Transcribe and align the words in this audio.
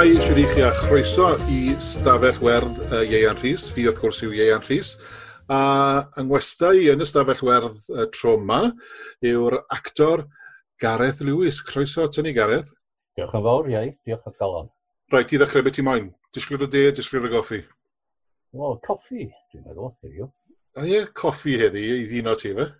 Shwmai, 0.00 0.16
Siwrichi 0.16 0.62
a 0.64 0.70
chroeso 0.72 1.26
i 1.52 1.74
Stafell 1.76 2.38
Werdd 2.40 2.78
uh, 2.88 3.02
Ieian 3.04 3.36
Rhys. 3.36 3.66
Fi 3.68 3.82
wrth 3.84 3.98
gwrs 4.00 4.22
yw 4.24 4.30
Ieian 4.32 4.62
Rhys. 4.64 4.94
A 5.52 5.58
yng 6.16 6.30
ngwestau 6.30 6.78
yn 6.88 7.04
y 7.04 7.08
Stafell 7.08 7.42
Werdd 7.44 7.82
uh, 7.92 8.06
tro 8.08 8.38
yma 8.38 8.62
yw'r 9.28 9.58
actor 9.68 10.22
Gareth 10.80 11.20
Lewis. 11.20 11.58
Croeso 11.60 12.06
at 12.08 12.16
ni, 12.24 12.32
Gareth. 12.32 12.70
Diolch 13.12 13.36
yn 13.36 13.44
fawr, 13.44 13.68
iau. 13.74 13.92
Diolch 14.08 14.30
yn 14.30 14.38
galon. 14.40 14.72
Rhaid 15.12 15.36
i 15.36 15.42
ddechrau 15.42 15.68
beth 15.68 15.82
i 15.82 15.84
moyn. 15.90 16.08
Disgwyl 16.32 16.64
o 16.64 16.70
de, 16.78 16.86
disgwyl 16.96 17.28
o 17.28 17.34
goffi. 17.36 17.60
O, 18.56 18.72
coffi, 18.86 19.28
dwi'n 19.52 19.68
meddwl, 19.68 19.92
heddiw. 20.00 20.30
O 20.80 20.88
ie, 20.88 21.04
coffi 21.12 21.60
heddi 21.60 21.84
i 21.98 22.06
ddino 22.08 22.38
ti 22.40 22.54
fe. 22.56 22.70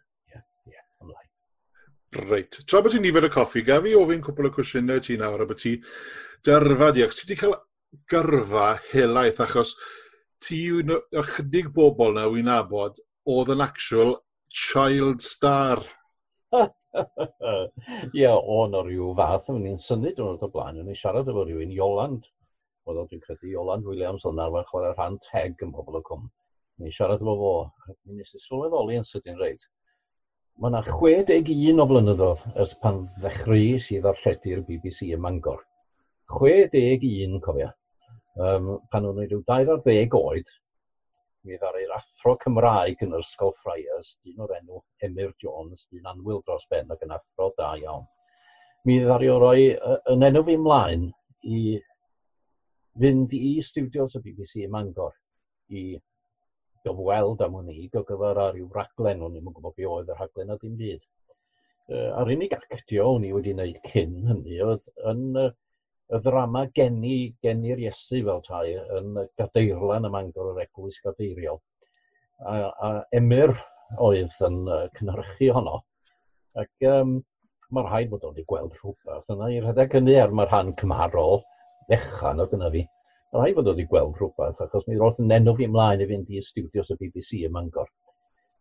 Reit. 2.11 2.57
Tra 2.67 2.81
bod 2.83 2.91
ti'n 2.91 3.05
nifer 3.07 3.29
y 3.29 3.31
coffi, 3.31 3.61
gaf 3.63 3.85
i 3.87 3.95
ofyn 3.95 4.23
cwpl 4.25 4.49
o 4.49 4.51
cwestiynau 4.55 4.99
ti 5.05 5.15
nawr 5.19 5.45
a 5.45 5.47
bod 5.47 5.61
ti 5.63 5.77
dyrfa 6.43 6.91
di. 6.91 7.05
Ac 7.07 7.15
ti 7.15 7.23
wedi 7.23 7.37
cael 7.39 7.55
gyrfa 8.11 8.67
helaeth 8.91 9.39
achos 9.45 9.77
ti 10.43 10.59
yw'n 10.73 10.91
ychydig 11.23 11.71
bobl 11.77 12.17
na 12.17 12.27
wy'n 12.33 12.51
abod 12.51 12.99
oedd 13.31 13.55
yn 13.55 13.63
actual 13.63 14.17
child 14.51 15.23
star. 15.23 15.85
Ie, 18.19 18.27
o'n 18.27 18.75
o 18.75 18.83
ryw 18.83 19.15
fath, 19.15 19.53
o'n 19.55 19.69
i'n 19.71 19.79
syni 19.79 20.11
dwi'n 20.17 20.35
o'r 20.35 20.51
blaen, 20.51 20.83
o'n 20.83 20.91
i'n 20.91 20.99
siarad 20.99 21.31
efo 21.31 21.45
rhywun, 21.47 21.77
Ioland, 21.77 22.27
oedd 22.91 23.05
o 23.05 23.07
dwi'n 23.07 23.23
credu, 23.23 23.53
Ioland 23.53 23.87
Williams 23.87 24.27
o'n 24.27 24.43
arfer 24.43 24.67
chwarae 24.73 24.97
rhan 24.97 25.21
teg 25.31 25.63
yn 25.63 25.71
bobl 25.77 26.01
o 26.01 26.03
cwm. 26.11 26.27
O'n 26.81 26.91
i'n 26.91 26.97
siarad 26.97 27.23
efo 27.23 27.37
fo, 27.39 27.53
mi 28.03 28.19
nes 28.19 28.35
i 28.35 28.43
sylweddoli 28.43 28.99
yn 28.99 29.07
sydyn 29.07 29.39
reit, 29.39 29.71
Mae 30.59 30.73
yna 30.73 30.81
61 30.85 31.79
o 31.81 31.87
flynyddoedd 31.89 32.41
ers 32.63 32.73
pan 32.83 33.05
ddechreuais 33.23 33.87
i 33.95 34.01
ddarlledu'r 34.03 34.65
BBC 34.67 35.13
ym 35.15 35.23
Mangor. 35.25 35.63
61 36.33 37.39
cofia. 37.45 37.71
Um, 38.41 38.73
pan 38.91 39.07
o'n 39.09 39.23
i 39.23 39.27
ryw 39.29 39.41
20 39.47 40.17
oed, 40.19 40.51
mi 41.45 41.57
ddaru'r 41.57 41.95
athro 41.97 42.35
Cymraeg 42.43 43.01
yn 43.07 43.17
yr 43.17 43.25
ysgol 43.25 43.55
Friars, 43.57 44.17
dyn 44.25 44.43
o'r 44.45 44.57
enw 44.59 44.83
Emyr 45.07 45.33
Jones, 45.43 45.87
dyn 45.91 46.11
anwyl 46.13 46.43
dros 46.45 46.67
ben 46.71 46.93
ac 46.93 47.07
yn 47.07 47.15
athro 47.17 47.51
da 47.57 47.73
iawn. 47.81 48.05
Mi 48.85 48.99
ddaru 49.01 49.33
o 49.35 49.39
roi 49.43 49.71
yn 50.13 50.29
enw 50.29 50.45
fi 50.47 50.59
mlaen 50.61 51.09
i 51.45 51.63
fynd 53.01 53.33
i 53.37 53.57
studios 53.65 54.17
y 54.19 54.23
BBC 54.25 54.67
ym 54.67 54.77
Mangor 54.77 55.17
i 55.73 55.95
gyfweld 56.87 57.43
am 57.45 57.57
hynny 57.61 57.89
o 57.95 58.05
gyfer 58.09 58.41
ar 58.45 58.55
ryw 58.57 58.69
raglen, 58.75 59.25
o'n 59.27 59.39
i'n 59.39 59.49
gwybod 59.49 59.77
be 59.77 59.89
oedd 59.89 60.13
y 60.13 60.17
rhaglen 60.17 60.55
a 60.55 60.59
dim 60.61 60.77
byd. 60.81 61.03
Uh, 61.91 62.11
a'r 62.21 62.31
unig 62.37 62.55
actio 62.55 63.09
o'n 63.17 63.27
i 63.27 63.33
wedi 63.35 63.55
wneud 63.57 63.81
cyn 63.91 64.15
hynny 64.29 64.61
oedd 64.65 64.87
yn 65.11 65.25
uh, 65.41 65.51
y 66.11 66.21
ddrama 66.25 66.65
geni, 66.75 67.17
geni'r 67.43 67.83
Iesu 67.85 68.23
fel 68.27 68.43
tai 68.47 68.65
yn 68.99 69.19
gadeirlan 69.39 70.09
y 70.09 70.13
mangor 70.13 70.53
yr 70.53 70.65
eglwys 70.65 70.99
gadeiriol. 71.05 71.61
A, 72.41 72.55
a 72.71 72.91
emyr 73.15 73.55
oedd 73.99 74.35
yn 74.47 74.63
uh, 74.67 74.87
cynhyrchu 74.97 75.51
honno. 75.55 75.81
Ac 76.59 76.89
um, 76.91 77.19
mae'r 77.71 77.91
rhaid 77.91 78.11
bod 78.11 78.25
o'n 78.27 78.35
wedi 78.35 78.47
gweld 78.51 78.75
rhywbeth 78.79 79.35
yna 79.35 79.51
i 79.55 79.61
rhedeg 79.63 79.95
hynny 79.95 80.17
er 80.17 80.27
ar 80.27 80.35
mae'r 80.35 80.51
rhan 80.51 80.73
cymharol 80.81 81.45
fechan 81.91 82.43
o 82.43 82.47
gyna 82.51 82.71
fi. 82.75 82.83
Rhaid 83.31 83.55
fod 83.57 83.69
wedi 83.71 83.87
gweld 83.91 84.17
rhywbeth, 84.19 84.61
achos 84.65 84.87
mi 84.89 84.97
roedd 84.99 85.21
yn 85.23 85.35
enw 85.37 85.53
fi 85.59 85.67
ymlaen 85.69 86.01
i 86.03 86.07
fynd 86.11 86.31
i 86.35 86.41
studios 86.43 86.89
y 86.91 86.97
BBC 86.99 87.45
ym 87.47 87.53
Mangor. 87.55 87.87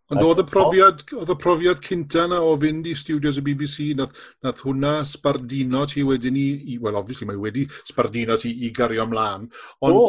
Ond 0.09 0.25
oedd 0.25 0.41
y 0.41 0.45
profiad, 0.49 1.02
oedd 1.17 1.31
y 1.33 1.35
profiad 1.41 1.81
cynta 1.85 2.27
na 2.30 2.39
o 2.45 2.55
fynd 2.61 2.87
i 2.89 2.93
studios 2.97 3.37
y 3.41 3.43
BBC, 3.45 3.91
nath, 3.97 4.13
nath 4.45 4.61
hwnna 4.65 4.93
sbardino 5.05 5.83
ti 5.89 6.05
wedyn 6.05 6.37
i, 6.37 6.45
i 6.73 6.77
well, 6.81 6.97
obviously 7.02 7.27
mae 7.29 7.37
wedi 7.41 7.65
sbardino 7.89 8.37
ti 8.41 8.53
i 8.65 8.71
gario 8.73 9.05
ymlaen, 9.05 9.49
ond 9.85 9.99
o, 10.02 10.05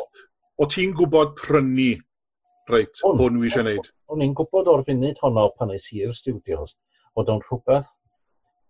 o 0.61 0.69
ti'n 0.73 0.95
gwybod 0.97 1.35
prynu, 1.41 1.91
reit, 2.73 3.03
on, 3.05 3.17
hwn 3.21 3.41
wi 3.41 3.49
eisiau 3.49 3.65
gwneud? 3.67 3.91
O'n 4.13 4.25
i'n 4.29 4.37
gwybod 4.37 4.73
o'r 4.73 4.85
funud 4.89 5.25
honno 5.25 5.49
pan 5.57 5.73
eis 5.77 5.89
i'r 5.97 6.17
studios, 6.17 6.77
oedd 7.17 7.33
o'n 7.33 7.45
rhywbeth 7.49 7.93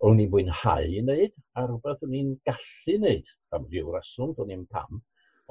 o'n 0.06 0.22
i'n 0.22 0.30
mwynhau 0.32 0.86
i 0.86 1.02
wneud, 1.02 1.34
a 1.58 1.66
rhywbeth 1.66 2.06
o'n 2.06 2.18
i'n 2.22 2.34
gallu 2.46 2.98
wneud, 2.98 3.38
am 3.54 3.66
ryw 3.70 3.94
reswm, 3.94 4.34
o'n 4.38 4.54
i'n 4.54 4.66
pam 4.70 5.02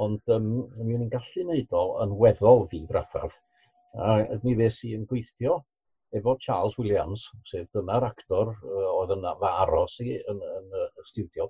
ond 0.06 0.34
um, 0.36 0.50
mi 0.80 0.96
o'n 0.96 1.06
i'n 1.06 1.12
gallu 1.12 1.46
wneud 1.46 1.76
o 1.76 1.84
yn 2.04 2.16
weddol 2.22 2.66
fi 2.72 2.84
draffarth. 2.90 3.40
A 4.00 4.40
mi 4.44 4.56
fes 4.60 4.84
i 4.88 4.94
yn 4.96 5.08
gweithio 5.10 5.60
efo 6.16 6.36
Charles 6.42 6.78
Williams, 6.80 7.26
sef 7.50 7.68
dyna'r 7.76 8.08
actor 8.08 8.54
uh, 8.54 8.86
oedd 9.00 9.16
yna 9.18 9.36
fa 9.42 9.56
aros 9.64 10.00
i 10.06 10.14
yn, 10.18 10.40
yn, 10.40 10.70
yn 10.70 11.04
y 11.04 11.06
studio. 11.10 11.50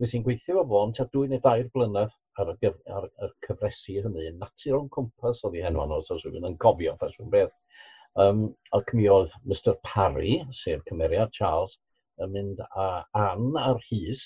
Fes 0.00 0.14
i'n 0.16 0.26
gweithio 0.26 0.58
efo 0.58 0.68
fo'n 0.74 0.94
tua 0.98 1.08
dwy 1.12 1.30
neu 1.30 1.42
dair 1.42 1.70
blynedd 1.74 2.14
ar 2.42 2.52
y, 2.52 2.70
ar, 2.90 3.08
ar 3.22 3.34
cyfresu 3.46 4.00
hynny. 4.04 4.28
Natur 4.38 4.80
o'n 4.80 4.92
cwmpas 4.94 5.42
oedd 5.46 5.58
i 5.58 5.64
henwan 5.64 5.94
os 5.94 6.10
oes 6.14 6.26
rhywun 6.26 6.50
yn 6.50 6.60
cofio 6.62 6.94
ffasiwn 6.98 7.32
beth. 7.32 7.56
Um, 8.20 8.46
ac 8.76 8.92
mi 8.94 9.08
oedd 9.10 9.32
Mr 9.42 9.74
Parry, 9.86 10.40
sef 10.54 10.82
cymeriad 10.88 11.34
Charles, 11.34 11.78
yn 12.22 12.34
mynd 12.34 12.62
a, 12.68 12.88
an 13.18 13.54
ar 13.58 13.80
hys 13.88 14.24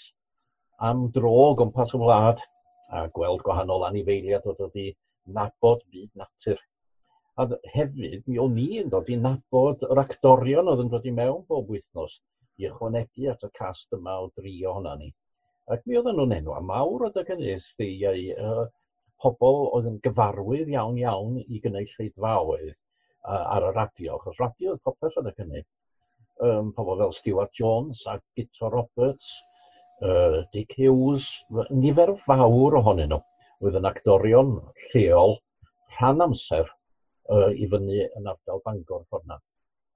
am 0.84 1.06
dro 1.15 1.55
gwmpas 1.59 1.94
y 1.97 2.00
wlad 2.00 2.43
a 2.88 3.04
gweld 3.15 3.44
gwahanol 3.44 3.87
anifeiliad 3.88 4.47
o 4.49 4.54
dod 4.59 4.76
i 4.81 4.88
nabod 5.37 5.84
byd 5.93 6.10
natur. 6.16 6.60
A 7.38 7.47
hefyd, 7.75 8.25
mi 8.26 8.38
o'n 8.43 8.56
i'n 8.59 8.91
dod 8.93 9.10
i 9.12 9.19
nabod 9.21 9.84
yr 9.87 10.03
actorion 10.03 10.71
oedd 10.72 10.84
yn 10.87 10.93
dod 10.94 11.06
i 11.06 11.15
mewn 11.15 11.44
bob 11.49 11.71
wythnos 11.71 12.19
i 12.59 12.66
ychwanegu 12.66 13.28
at 13.31 13.44
y 13.47 13.50
cast 13.59 13.94
yma 13.94 14.16
o 14.25 14.31
dri 14.37 14.56
honna 14.65 14.97
ni. 14.99 15.12
Ac 15.71 15.84
mi 15.87 15.99
oedden 15.99 16.16
nhw'n 16.16 16.34
enw, 16.38 16.54
enwa 16.56 16.60
mawr 16.65 17.06
o 17.06 17.10
dygynnus 17.15 17.69
ddeiau 17.78 18.25
uh, 18.34 18.65
pobl 19.22 19.66
oedd 19.76 19.91
yn 19.91 19.99
gyfarwydd 20.05 20.70
iawn 20.72 20.99
iawn 21.03 21.37
i 21.44 21.60
gwneud 21.62 21.93
lleidfaoedd 21.93 22.72
uh, 22.72 23.44
ar 23.56 23.69
y 23.69 23.72
radio, 23.76 24.16
achos 24.16 24.41
radio 24.43 24.72
oedd 24.72 24.84
popeth 24.87 25.20
oedd 25.20 25.31
y 25.31 25.34
cynnig. 25.37 25.69
Um, 26.38 26.72
pobl 26.75 27.03
fel 27.03 27.15
Stuart 27.19 27.55
Jones 27.60 28.05
a 28.10 28.16
Gito 28.34 28.70
Roberts, 28.72 29.37
uh, 30.03 30.43
Dick 30.53 30.75
Hughes, 30.79 31.29
nifer 31.71 32.15
fawr 32.25 32.79
ohonyn 32.81 33.13
nhw 33.13 33.21
oedd 33.65 33.79
yn 33.81 33.89
actorion 33.91 34.57
lleol 34.89 35.39
rhan 35.99 36.23
amser 36.27 36.67
uh, 36.67 37.51
i 37.51 37.67
fyny 37.71 38.03
yn 38.07 38.29
ardal 38.31 38.63
Bangor 38.65 39.07
ffordd 39.09 39.39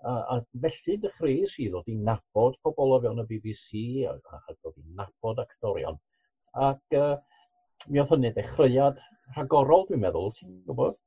A, 0.03 0.13
a 0.35 0.37
felly 0.59 0.97
dechreuais 0.99 1.53
i 1.63 1.69
ddod 1.71 1.87
i 1.87 1.93
nabod 1.95 2.57
pobl 2.67 2.97
o 2.97 2.97
fewn 3.05 3.23
y 3.23 3.25
BBC 3.29 3.83
a, 4.11 4.17
a 4.19 4.55
ddod 4.57 4.81
i 4.81 4.97
nabod 4.99 5.39
actorion. 5.39 6.01
Ac 6.59 6.97
uh, 6.99 7.13
mi 7.87 8.03
oedd 8.03 8.11
hynny 8.11 8.33
dechreuad 8.34 8.99
rhagorol, 9.37 9.87
dwi'n 9.87 10.03
meddwl, 10.03 10.33
ti'n 10.34 10.57
gwybod? 10.67 10.99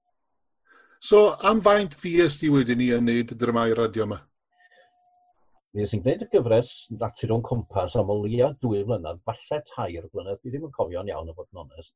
So, 1.04 1.36
am 1.44 1.60
faint 1.66 1.98
fi 2.00 2.14
ysdi 2.24 2.48
wedyn 2.54 2.80
ni 2.80 2.88
yn 2.96 3.04
wneud 3.04 3.36
y 3.36 3.40
dramau 3.42 3.76
radio 3.76 4.08
yma? 4.08 4.22
Mi 5.76 5.84
nes 5.84 5.92
i'n 5.92 6.00
gwneud 6.06 6.22
y 6.24 6.26
gyfres 6.32 6.68
natur 6.96 7.34
o'n 7.36 7.42
cwmpas 7.44 7.98
am 8.00 8.12
o 8.14 8.16
leia 8.22 8.46
dwy 8.64 8.78
flynedd, 8.88 9.18
falle 9.28 9.58
tair 9.68 10.06
flynedd, 10.08 10.38
dwi 10.40 10.54
ddim 10.54 10.70
yn 10.70 10.72
cofio'n 10.78 11.10
iawn 11.12 11.32
o 11.34 11.36
fod 11.36 11.50
yn 11.52 11.60
onest. 11.66 11.92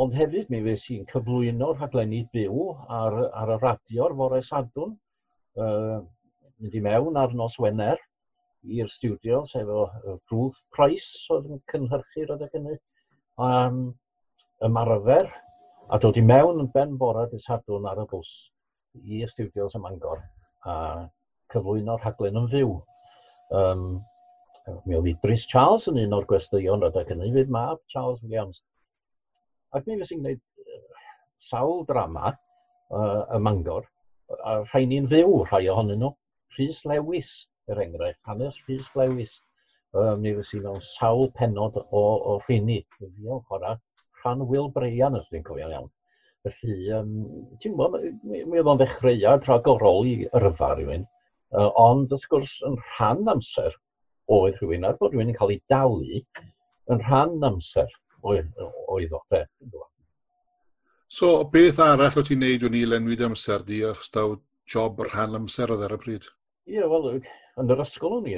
Ond 0.00 0.16
hefyd 0.16 0.48
mi 0.48 0.62
fes 0.64 0.86
i'n 0.94 1.02
cyflwyno 1.10 1.68
rhaglenni 1.74 2.22
byw 2.32 2.62
ar, 3.00 3.18
ar 3.42 3.52
y 3.52 3.58
radio'r 3.66 4.16
fore 4.22 4.40
sadwn, 4.48 4.96
uh, 5.60 5.98
mynd 6.56 6.80
i 6.80 6.84
mewn 6.88 7.20
ar 7.20 7.36
nos 7.36 7.60
Wener 7.60 8.00
i'r 8.64 8.88
studio, 8.96 9.44
sef 9.52 9.68
o 9.68 9.84
Groove 10.30 10.64
Price 10.72 11.28
oedd 11.36 11.52
yn 11.52 11.60
cynhyrchu'r 11.74 12.34
adeg 12.38 12.56
hynny, 12.56 12.80
um, 13.44 13.86
ymarfer, 14.64 15.28
a 15.92 16.00
dod 16.00 16.16
i 16.16 16.24
mewn 16.24 16.64
yn 16.64 16.72
ben 16.72 16.96
bora 16.96 17.28
dy 17.28 17.44
sadwn 17.44 17.92
ar 17.92 18.06
y 18.06 18.10
bws 18.16 18.36
i'r 19.04 19.28
y 19.28 19.34
studios 19.36 19.76
ym 19.76 19.84
Mangor. 19.84 20.24
A 20.64 20.76
cyflwyno 21.52 21.98
rhaglen 21.98 22.38
yn 22.40 22.48
fyw. 22.52 22.72
Um, 23.60 23.84
mi 24.86 24.96
oedd 24.98 25.08
Idris 25.10 25.46
Charles 25.50 25.88
yn 25.90 25.98
un 26.04 26.16
o'r 26.18 26.28
gwesteion 26.30 26.84
rhedeg 26.84 27.12
yn 27.14 27.24
fydd 27.34 27.52
mab 27.52 27.80
Charles 27.92 28.22
Williams. 28.22 28.62
Ac 29.74 29.86
mi 29.86 29.98
fes 30.00 30.12
i'n 30.14 30.22
gwneud 30.22 30.42
sawl 31.40 31.84
drama 31.88 32.32
uh, 32.32 33.22
y 33.34 33.40
Mangor, 33.42 33.86
a 34.44 34.60
rhai 34.62 34.84
ni'n 34.86 35.08
fyw, 35.10 35.44
rhai 35.48 35.66
ohonyn 35.72 36.02
nhw. 36.02 36.14
Rhys 36.56 36.82
Lewis, 36.86 37.30
er 37.70 37.80
enghraifft, 37.82 38.24
hanes 38.26 38.58
Rhys 38.66 38.90
Lewis. 38.98 39.38
Um, 39.94 40.20
mi 40.22 40.34
fes 40.36 40.50
fysi 40.50 40.62
mewn 40.64 40.82
sawl 40.86 41.30
penod 41.34 41.78
o, 41.82 42.02
o 42.02 42.36
rhini. 42.46 42.80
Mi 43.00 43.08
fi 43.08 43.30
o'n 43.30 43.42
chwarae 43.46 43.78
rhan 44.20 44.44
Will 44.46 44.68
Brian, 44.74 45.16
os 45.18 45.30
dwi'n 45.30 45.46
cofio'n 45.46 45.74
iawn. 45.74 45.88
Felly, 46.44 46.76
um, 46.96 47.14
ti'n 47.60 47.74
gwybod, 47.76 48.04
mi, 48.24 48.44
mi 48.48 48.60
oedd 48.60 48.70
o'n 48.72 48.80
ddechreuad 48.80 49.48
rhagorol 49.48 50.06
i 50.08 50.14
yrfa 50.28 50.74
rhywun. 50.74 51.06
Uh, 51.50 51.70
ond 51.82 52.12
wrth 52.14 52.28
gwrs 52.30 52.60
yn 52.66 52.76
rhan 52.78 53.26
amser 53.32 53.74
oedd 54.30 54.58
rhywun 54.60 54.86
ar 54.86 54.98
bod 55.00 55.14
rhywun 55.14 55.32
yn 55.32 55.38
cael 55.38 55.54
ei 55.54 55.62
dalu 55.72 56.20
yn 56.94 57.02
rhan 57.02 57.40
amser 57.48 57.90
oedd 58.22 58.54
o 58.60 59.22
beth. 59.32 59.50
So, 61.10 61.42
beth 61.50 61.80
arall 61.82 62.20
o 62.20 62.22
ti'n 62.26 62.38
neud 62.44 62.68
wni 62.68 62.84
lenwyd 62.86 63.24
amser 63.26 63.64
di 63.66 63.80
achos 63.88 64.12
daw 64.14 64.36
job 64.70 65.02
rhan 65.08 65.34
amser 65.40 65.72
oedd 65.74 65.82
ar 65.88 65.96
y 65.96 66.00
bryd? 66.04 66.28
Ie, 66.70 66.76
yeah, 66.76 66.86
wel, 66.90 67.18
yn 67.58 67.74
yr 67.74 67.82
ysgol 67.82 68.20
o'n 68.20 68.28
i, 68.30 68.36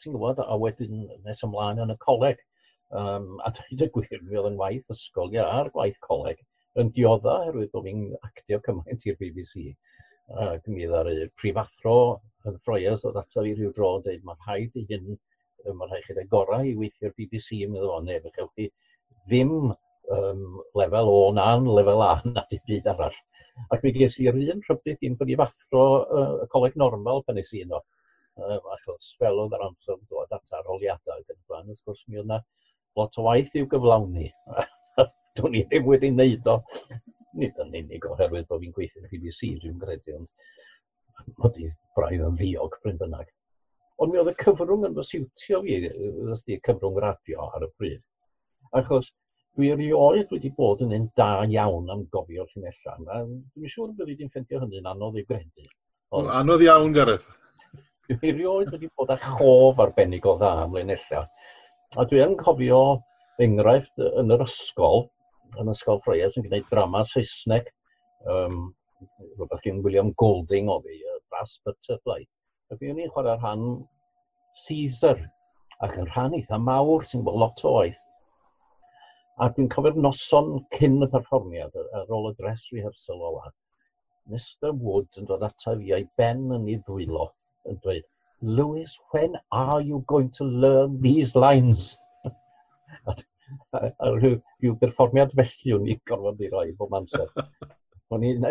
ti'n 0.00 0.14
gwybod, 0.14 0.40
a 0.40 0.56
wedyn 0.60 1.04
nes 1.26 1.44
ymlaen 1.44 1.82
yn 1.84 1.92
y 1.92 1.98
coleg. 2.00 2.40
Um, 2.94 3.34
a 3.44 3.50
dweud 3.52 3.84
y 3.84 3.90
gwir, 3.92 4.22
mi 4.22 4.38
oedd 4.38 4.52
yn 4.52 4.60
waith 4.60 4.92
ysgol, 4.94 5.32
ia, 5.34 5.44
a'r 5.44 5.72
gwaith 5.74 6.00
coleg 6.04 6.40
yn 6.80 6.90
diodda, 6.94 7.40
herwydd 7.46 7.72
bod 7.74 7.84
fi'n 7.86 8.06
actio 8.26 8.60
cymaint 8.64 9.04
i'r 9.06 9.18
BBC. 9.20 9.74
Ac 10.40 10.64
mi 10.72 10.88
ddaru 10.88 11.28
prifathro 11.36 11.96
yn 12.48 12.58
ffroeth 12.60 13.06
oedd 13.08 13.20
ato 13.20 13.44
fi 13.44 13.54
rhyw 13.54 13.72
dro 13.76 13.94
yn 13.98 14.04
dweud, 14.06 14.24
mae'n 14.28 14.42
rhaid 14.46 14.80
i 14.80 14.84
hyn, 14.90 15.16
mae'n 15.66 15.90
rhaid 15.90 16.10
i 16.10 16.16
chi 16.18 16.26
gorau 16.32 16.66
i 16.68 16.74
weithio'r 16.78 17.14
BBC 17.16 17.62
yn 17.66 17.72
meddwl, 17.74 18.02
ne, 18.04 18.20
fe 18.24 18.32
chewch 18.36 18.52
chi 18.58 18.68
ddim 19.28 19.54
um, 19.64 20.42
lefel 20.76 21.10
o 21.10 21.20
na'n 21.36 21.68
lefel 21.78 22.04
A 22.04 22.12
na 22.28 22.44
di 22.50 22.60
byd 22.66 22.90
arall. 22.92 23.16
Ac 23.72 23.84
mi 23.84 23.92
ges 23.94 24.18
i'r 24.20 24.36
un 24.36 24.62
rhywbeth 24.66 25.04
i'n 25.06 25.16
bod 25.18 25.30
i 25.30 25.38
fathro 25.38 25.84
uh, 26.02 26.32
y 26.44 26.48
coleg 26.52 26.76
normal 26.80 27.22
pan 27.26 27.38
nes 27.38 27.52
i 27.54 27.62
yno. 27.64 27.80
Uh, 28.34 28.58
achos 28.74 29.14
fel 29.20 29.38
oedd 29.44 29.54
yr 29.54 29.66
amser 29.68 29.94
yn 29.94 30.06
dod 30.10 30.32
at 30.34 30.56
arholiadau 30.58 31.20
ac 31.20 31.30
yn 31.30 31.40
blaen, 31.48 31.70
wrth 31.70 31.84
gwrs 31.86 32.02
mi 32.08 32.18
oedd 32.18 32.26
yna 32.26 32.40
lot 32.98 33.18
o 33.18 33.26
waith 33.28 33.54
i'w 33.58 33.68
gyflawni. 33.70 34.30
Dwi'n 35.38 35.58
i 35.58 35.62
ddim 35.70 35.86
wedi 35.90 36.10
wneud 36.12 36.50
o 36.50 36.60
nid 37.38 37.56
yn 37.62 37.78
unig 37.80 38.04
oherwydd 38.10 38.46
bod 38.50 38.62
fi'n 38.62 38.74
gweithio 38.74 39.02
yn 39.02 39.10
BBC, 39.10 39.54
dwi'n 39.62 39.78
credu, 39.80 40.18
ond 40.20 40.28
Ydy, 41.48 41.70
braidd 41.96 42.24
yn 42.28 42.38
ddiog, 42.38 42.78
bryn 42.82 42.98
bynnag. 43.00 43.28
Ond 44.02 44.10
mi 44.10 44.18
oedd 44.20 44.32
y 44.32 44.36
cyfrwng 44.40 44.88
yn 44.88 44.96
fysiwtio 44.96 45.60
fi, 45.64 45.76
ddysdi, 45.84 46.58
cyfrwng 46.66 46.98
radio 47.04 47.46
ar 47.54 47.66
y 47.66 47.70
bryd. 47.78 48.02
Achos 48.74 49.12
dwi 49.54 49.70
erioed 49.70 50.32
wedi 50.34 50.50
bod 50.56 50.82
yn 50.82 50.94
un 50.96 51.06
da 51.18 51.44
iawn 51.46 51.90
am 51.94 52.02
gofio 52.10 52.46
llinella. 52.50 52.96
A 53.14 53.22
dwi'n 53.22 53.70
siŵr 53.70 53.92
bod 53.94 54.10
wedi'n 54.10 54.32
ffendio 54.32 54.60
hynny'n 54.64 54.90
anodd 54.90 55.20
i 55.20 55.24
gredu. 55.28 55.66
Ond... 56.10 56.30
Anodd 56.40 56.64
iawn, 56.66 56.94
Gareth. 56.96 57.28
Dwi 58.10 58.32
erioed 58.32 58.72
wedi 58.74 58.90
bod 58.98 59.14
â 59.14 59.18
chof 59.22 59.78
arbennig 59.84 60.26
o 60.26 60.34
dda 60.40 60.50
am 60.64 60.74
linella. 60.74 61.22
A 61.94 62.06
dwi 62.10 62.24
yn 62.24 62.34
cofio 62.40 62.82
enghraifft 63.44 64.02
yn 64.02 64.34
yr 64.34 64.42
ysgol, 64.44 65.06
yn 65.62 65.70
ysgol 65.70 66.02
Freias, 66.02 66.34
yn 66.38 66.48
gwneud 66.48 66.66
drama 66.70 67.04
Saesneg. 67.06 67.70
Um, 68.26 68.72
rhywbeth 69.34 69.64
gen 69.66 69.82
William 69.84 70.12
Golding 70.20 70.70
o 70.72 70.80
fi, 70.84 70.96
y 71.00 71.18
Brass 71.30 71.58
Butterfly. 71.66 72.22
A 72.70 72.78
fi 72.78 72.90
o'n 72.92 73.02
i'n 73.02 73.12
chwarae 73.14 73.36
rhan 73.38 73.64
Caesar, 74.64 75.20
ac 75.84 75.98
yn 76.00 76.10
rhan 76.12 76.36
eitha 76.38 76.58
mawr 76.60 77.04
sy'n 77.08 77.24
bod 77.26 77.38
lot 77.42 77.64
o 77.66 77.74
waith. 77.78 78.00
A 79.42 79.50
dwi'n 79.50 79.70
cofio'r 79.72 79.98
noson 79.98 80.52
cyn 80.76 81.02
y 81.02 81.10
perfformiad 81.10 81.74
ar 81.82 82.10
ôl 82.14 82.30
y 82.30 82.34
dress 82.38 82.68
rehearsal 82.72 83.24
o. 83.28 83.34
Mr 84.30 84.72
Wood 84.72 85.20
yn 85.20 85.26
dod 85.28 85.42
ata 85.44 85.74
fi 85.76 85.92
a'i 85.92 86.06
ben 86.16 86.46
yn 86.56 86.68
ei 86.70 86.78
ddwylo 86.80 87.28
yn 87.68 87.80
dweud, 87.82 88.06
Lewis, 88.44 88.98
when 89.12 89.36
are 89.50 89.80
you 89.80 90.04
going 90.06 90.30
to 90.38 90.44
learn 90.44 91.00
these 91.00 91.34
lines? 91.34 91.96
a, 93.06 93.14
a, 93.72 93.78
a, 93.98 94.10
rhyw, 94.16 94.38
rhyw 94.62 94.74
berfformiad 94.80 95.32
felly 95.36 95.76
o'n 95.76 95.88
i 95.88 95.96
gorfod 96.08 96.42
i 96.44 96.50
roi 96.52 96.66
bob 96.78 96.96
amser. 97.00 97.28
O'n 98.12 98.26
i'n 98.28 98.44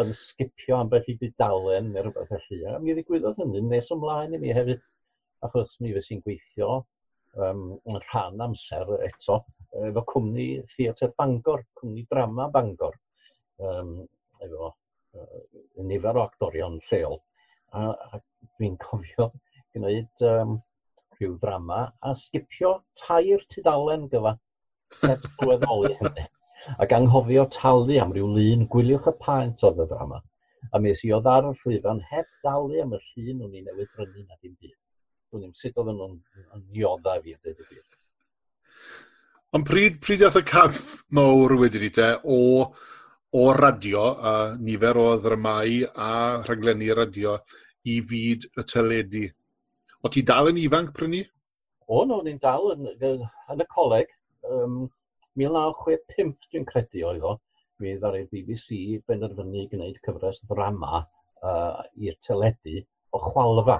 yn 0.00 0.14
sgipio 0.16 0.78
am 0.80 0.90
beth 0.92 1.10
i 1.12 1.14
dudalen 1.20 1.92
neu 1.92 2.06
rhywbeth 2.06 2.32
felly. 2.32 2.62
A 2.68 2.78
mi 2.82 2.96
ddigwyddodd 2.96 3.38
hynny 3.42 3.62
nes 3.68 3.90
ymlaen 3.94 4.36
i 4.36 4.40
mi 4.42 4.54
hefyd, 4.56 4.82
achos 5.46 5.76
mi 5.84 5.92
fes 5.96 6.10
i'n 6.14 6.22
gweithio 6.24 6.70
um, 7.36 7.64
rhan 7.98 8.40
amser 8.46 8.94
eto 9.08 9.42
efo 9.88 10.04
cwmni 10.12 10.48
Theatr 10.74 11.12
Bangor, 11.18 11.64
cwmni 11.78 12.06
drama 12.10 12.48
Bangor, 12.52 12.98
um, 13.68 13.94
efo 14.44 14.72
uh, 14.72 15.40
nifer 15.88 16.18
o 16.18 16.26
actorion 16.26 16.78
lleol. 16.90 17.20
A, 17.72 17.88
a 17.88 18.20
dwi'n 18.58 18.76
cofio 18.84 19.30
gwneud 19.72 20.26
um, 20.28 20.58
rhyw 21.16 21.36
ddrama 21.40 21.82
a 22.04 22.12
sgipio 22.18 22.78
tair 23.00 23.44
tudalen 23.52 24.08
gyfa 24.12 24.36
heb 25.02 25.28
gweddoli 25.40 25.94
hynny 26.00 26.26
ac 26.78 26.92
anghofio 26.96 27.46
talu 27.56 27.98
am 28.02 28.12
ryw 28.14 28.28
lun 28.36 28.66
gwyliwch 28.72 29.08
y 29.10 29.14
paent 29.24 29.64
oedd 29.66 29.82
y 29.84 29.88
drama, 29.90 30.20
a 30.70 30.80
mes 30.82 31.02
i 31.06 31.12
oedd 31.16 31.28
ar 31.30 31.48
y 31.50 31.54
llwyfan 31.62 32.02
heb 32.10 32.28
dalu 32.46 32.82
am 32.82 32.94
y 32.96 33.00
llun 33.08 33.42
o'n 33.46 33.58
i 33.58 33.64
newydd 33.66 33.90
brynu 33.96 34.22
na 34.24 34.38
dim 34.38 34.54
byd. 34.54 34.76
Dwi'n 35.32 35.44
ddim 35.46 35.56
sut 35.58 35.80
oedden 35.80 35.98
nhw'n 35.98 36.64
nioddau 36.76 37.24
fi 37.24 37.34
a 37.34 37.40
dweud 37.42 37.64
y 37.64 37.68
byd. 37.72 37.98
Ond 39.52 39.68
pryd, 39.68 39.98
pryd 40.00 40.24
oedd 40.24 40.40
y 40.40 40.44
caff 40.48 41.02
mawr 41.12 41.58
wedi 41.60 41.82
ni 41.82 41.90
te 41.92 42.08
o, 42.24 42.38
o 43.36 43.44
radio, 43.56 44.06
a 44.16 44.32
nifer 44.56 45.00
o 45.00 45.10
ddramau 45.20 45.82
a 45.92 46.14
rhaglenni 46.46 46.88
radio 46.96 47.36
i 47.88 47.98
fyd 48.08 48.48
y 48.56 48.64
teledu? 48.70 49.26
O 50.02 50.10
ti 50.12 50.22
dal 50.26 50.48
yn 50.52 50.62
ifanc 50.62 50.94
prynu? 50.96 51.20
O, 51.92 52.06
no, 52.08 52.22
ni'n 52.24 52.40
dal 52.40 52.72
yn, 52.72 52.88
yn 52.94 53.62
y 53.62 53.68
coleg. 53.74 54.08
Um, 54.48 54.86
1965, 55.40 56.36
dwi'n 56.52 56.66
credu 56.68 57.06
oedd 57.08 57.24
o, 57.24 57.36
mi 57.82 57.94
ddaru'r 57.98 58.28
BBC 58.30 59.00
benderfynu 59.08 59.64
gwneud 59.70 59.98
cyfres 60.04 60.42
ddrama 60.44 61.00
uh, 61.00 61.80
i'r 61.98 62.18
teledu 62.26 62.82
o 63.12 63.20
chwalfa. 63.22 63.78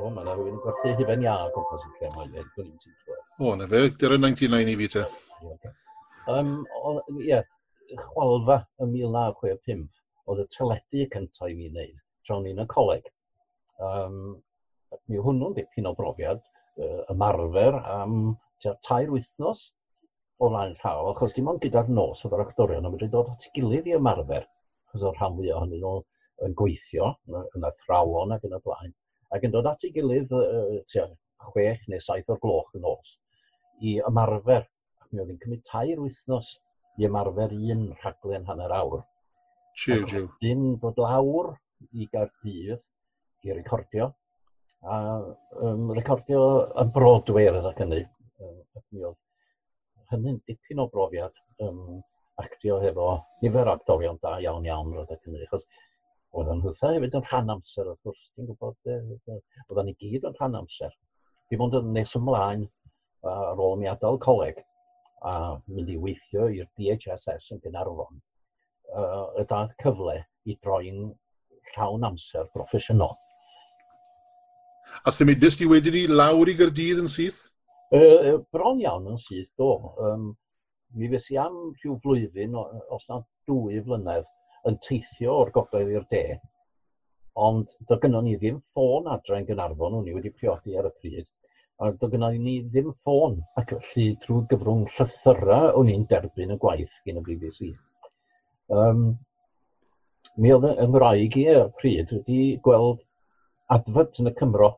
O, 0.00 0.08
mae 0.08 0.24
yna 0.24 0.34
rhywun 0.34 0.56
yn 0.56 0.60
gwerthu 0.64 0.96
hufen 0.98 1.24
ia 1.24 1.36
o 1.44 1.52
gwmpas 1.54 1.86
y 1.86 1.94
crem 1.98 2.18
o'i 2.18 2.28
dweud, 2.32 2.50
dwi'n 2.56 2.74
ti'n 2.82 2.98
clywed. 3.04 3.24
O, 3.38 3.54
na 3.60 3.70
fe, 3.70 3.84
dyr 4.02 4.16
99 4.18 4.74
i 4.74 4.76
fi 4.82 4.90
te. 4.96 5.06
Um, 6.30 6.52
Ie, 7.16 7.30
yeah, 7.30 7.46
chwalfa 7.98 8.60
ym 8.82 8.92
1965 8.98 9.88
oedd 10.30 10.44
y 10.44 10.46
teledu 10.54 11.08
cyntaf 11.14 11.50
i 11.50 11.56
mi 11.58 11.70
wneud, 11.70 11.98
tra 12.26 12.36
o'n 12.36 12.46
i'n 12.50 12.62
y 12.62 12.68
coleg. 12.70 13.10
Um, 13.80 14.20
mi 15.10 15.20
hwnnw'n 15.22 15.56
dipyn 15.56 15.88
o 15.90 15.94
brofiad 15.96 16.42
uh, 16.42 17.02
ymarfer 17.12 17.78
am 17.80 18.16
tua 18.62 18.76
tair 18.86 19.12
wythnos 19.12 19.66
o 20.40 20.48
flaen 20.48 20.76
llaw, 20.80 21.10
achos 21.10 21.36
dim 21.36 21.50
ond 21.52 21.60
gyda'r 21.64 21.90
nos 21.92 22.24
oedd 22.24 22.36
yr 22.38 22.44
actorion 22.46 22.86
yn 22.88 22.94
medru 22.94 23.10
dod 23.12 23.32
at 23.34 23.48
gilydd 23.56 23.90
i 23.90 23.96
ymarfer, 23.98 24.46
achos 24.88 25.04
o'r 25.08 25.18
rhan 25.18 25.36
fwyaf 25.36 25.58
ohonyn 25.58 25.82
nhw 25.84 25.96
yn 26.46 26.56
gweithio, 26.56 27.10
yn 27.28 27.66
athrawon 27.68 28.36
ac 28.36 28.46
yn 28.48 28.56
y 28.56 28.60
blaen, 28.64 28.94
ac 29.36 29.44
yn 29.46 29.54
dod 29.54 29.68
at 29.68 29.84
ei 29.84 29.92
gilydd 29.96 30.32
uh, 30.36 30.78
tua 30.92 31.10
chwech 31.50 31.84
neu 31.88 32.00
saith 32.04 32.30
o'r 32.32 32.40
gloch 32.42 32.72
yn 32.76 32.84
nos 32.86 33.16
i 33.80 33.96
ymarfer. 34.08 34.66
Ac 35.00 35.12
mi 35.12 35.22
oedd 35.22 35.32
hi'n 35.32 35.40
cymryd 35.42 35.64
tair 35.68 36.00
wythnos 36.00 36.54
i 37.00 37.08
ymarfer 37.08 37.54
un 37.56 37.86
rhaglen 38.02 38.46
hanner 38.48 38.74
awr. 38.76 39.04
Siw, 39.80 40.04
siw. 40.10 40.28
Dim 40.42 40.64
dod 40.82 40.98
lawr 41.00 41.54
i 41.96 42.08
Gaerdydd 42.12 42.82
i 43.46 43.54
recordio, 43.56 44.10
a 44.84 44.96
um, 45.64 45.92
recordio 45.96 46.40
yn 46.80 46.90
Broadway 46.92 47.48
ar 47.48 47.60
ydych 47.60 47.80
hynny. 47.80 48.02
Um, 48.40 48.56
ac 48.78 48.86
mi 48.94 49.04
oedd 49.04 49.18
hynny'n 50.12 50.40
dipyn 50.48 50.82
o 50.82 50.88
brofiad 50.92 51.36
um, 51.66 52.00
actio 52.40 52.80
hefo 52.82 53.12
nifer 53.42 53.68
o 53.68 53.76
actorion 53.76 54.18
da 54.22 54.38
iawn 54.42 54.66
iawn 54.66 54.92
roedd 54.96 55.12
y 55.14 55.18
Cymru. 55.24 55.44
achos 55.46 55.66
oedd 56.38 56.50
yn 56.54 56.62
hwtha 56.64 56.92
hefyd 56.94 57.16
yn 57.18 57.26
rhan 57.26 57.54
amser, 57.56 57.88
wrth 57.90 58.02
gwrs, 58.06 58.26
ti'n 58.34 58.48
gwybod, 58.48 58.76
oedd 59.68 59.84
ni 59.86 59.94
gyd 60.02 60.26
yn 60.28 60.36
rhan 60.38 60.58
amser. 60.60 60.92
Dim 61.50 61.64
ond 61.66 61.76
yn 61.80 61.92
nes 61.96 62.14
ymlaen 62.18 62.66
ar 63.26 63.60
ôl 63.60 63.78
mi 63.78 63.88
adael 63.90 64.18
coleg 64.22 64.60
a 65.26 65.32
mynd 65.66 65.90
i 65.92 65.98
weithio 66.00 66.46
i'r 66.54 66.68
DHSS 66.78 67.50
yn 67.54 67.62
Gynarfon, 67.64 68.20
uh, 68.94 69.26
y 69.40 69.44
daeth 69.50 69.74
cyfle 69.82 70.20
i 70.48 70.56
droi'n 70.62 71.10
llawn 71.74 72.06
amser 72.08 72.48
proffesiynol. 72.54 73.18
A 75.04 75.12
sy'n 75.12 75.28
mynd 75.28 75.44
i 75.44 75.68
wedyn 75.68 75.96
ni 75.96 76.06
lawr 76.08 76.48
i 76.48 76.56
Gyrdydd 76.56 77.02
yn 77.02 77.10
syth? 77.10 77.48
Yy, 77.90 78.36
bron 78.54 78.78
iawn 78.78 79.08
yn 79.10 79.16
syth 79.18 79.50
do. 79.58 79.70
Um, 79.98 80.26
mi 80.94 81.08
fes 81.10 81.24
i 81.34 81.38
am 81.42 81.56
rhyw 81.80 81.96
flwyddyn, 82.04 82.52
os 82.94 83.08
na 83.10 83.16
dwy 83.50 83.80
flynedd, 83.82 84.28
yn 84.70 84.76
teithio 84.84 85.34
o'r 85.40 85.50
gogledd 85.56 85.90
i'r 85.96 86.06
de. 86.14 86.22
Ond 87.46 87.72
do 87.88 87.98
gynnon 88.02 88.28
ni 88.28 88.36
ddim 88.38 88.60
ffôn 88.70 89.08
adre 89.10 89.40
yn 89.40 89.48
Gynarfon, 89.48 89.96
o'n 89.98 90.06
i 90.06 90.14
wedi 90.14 90.30
priodi 90.30 90.78
ar 90.78 90.86
y 90.86 90.92
pryd. 91.00 91.26
A 91.82 91.90
do 91.98 92.10
gynnon 92.12 92.36
ni 92.44 92.60
ddim 92.62 92.92
ffôn, 92.92 93.40
ac 93.58 93.74
felly 93.88 94.12
trwy 94.22 94.44
gyfrwng 94.52 94.86
llythyra 94.94 95.60
o'n 95.80 95.90
i'n 95.90 96.06
derbyn 96.12 96.54
y 96.54 96.58
gwaith 96.62 96.94
gen 97.06 97.18
y 97.18 97.24
BBC. 97.26 97.72
Um, 98.70 99.06
mi 100.38 100.54
oedd 100.54 100.68
yng 100.70 100.78
Nghymraeg 100.78 101.40
i 101.42 101.48
ar 101.56 101.64
y 101.64 101.74
pryd 101.80 102.14
wedi 102.20 102.42
gweld 102.62 103.02
adfod 103.74 104.22
yn 104.22 104.30
y 104.30 104.34
Cymro 104.38 104.76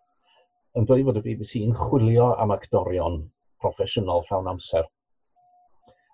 yn 0.79 0.87
dweud 0.89 1.05
fod 1.05 1.19
y 1.21 1.23
BBC 1.25 1.61
yn 1.67 1.75
chwilio 1.77 2.31
am 2.41 2.53
actorion 2.55 3.19
proffesiynol 3.61 4.25
llawn 4.29 4.49
amser. 4.55 4.87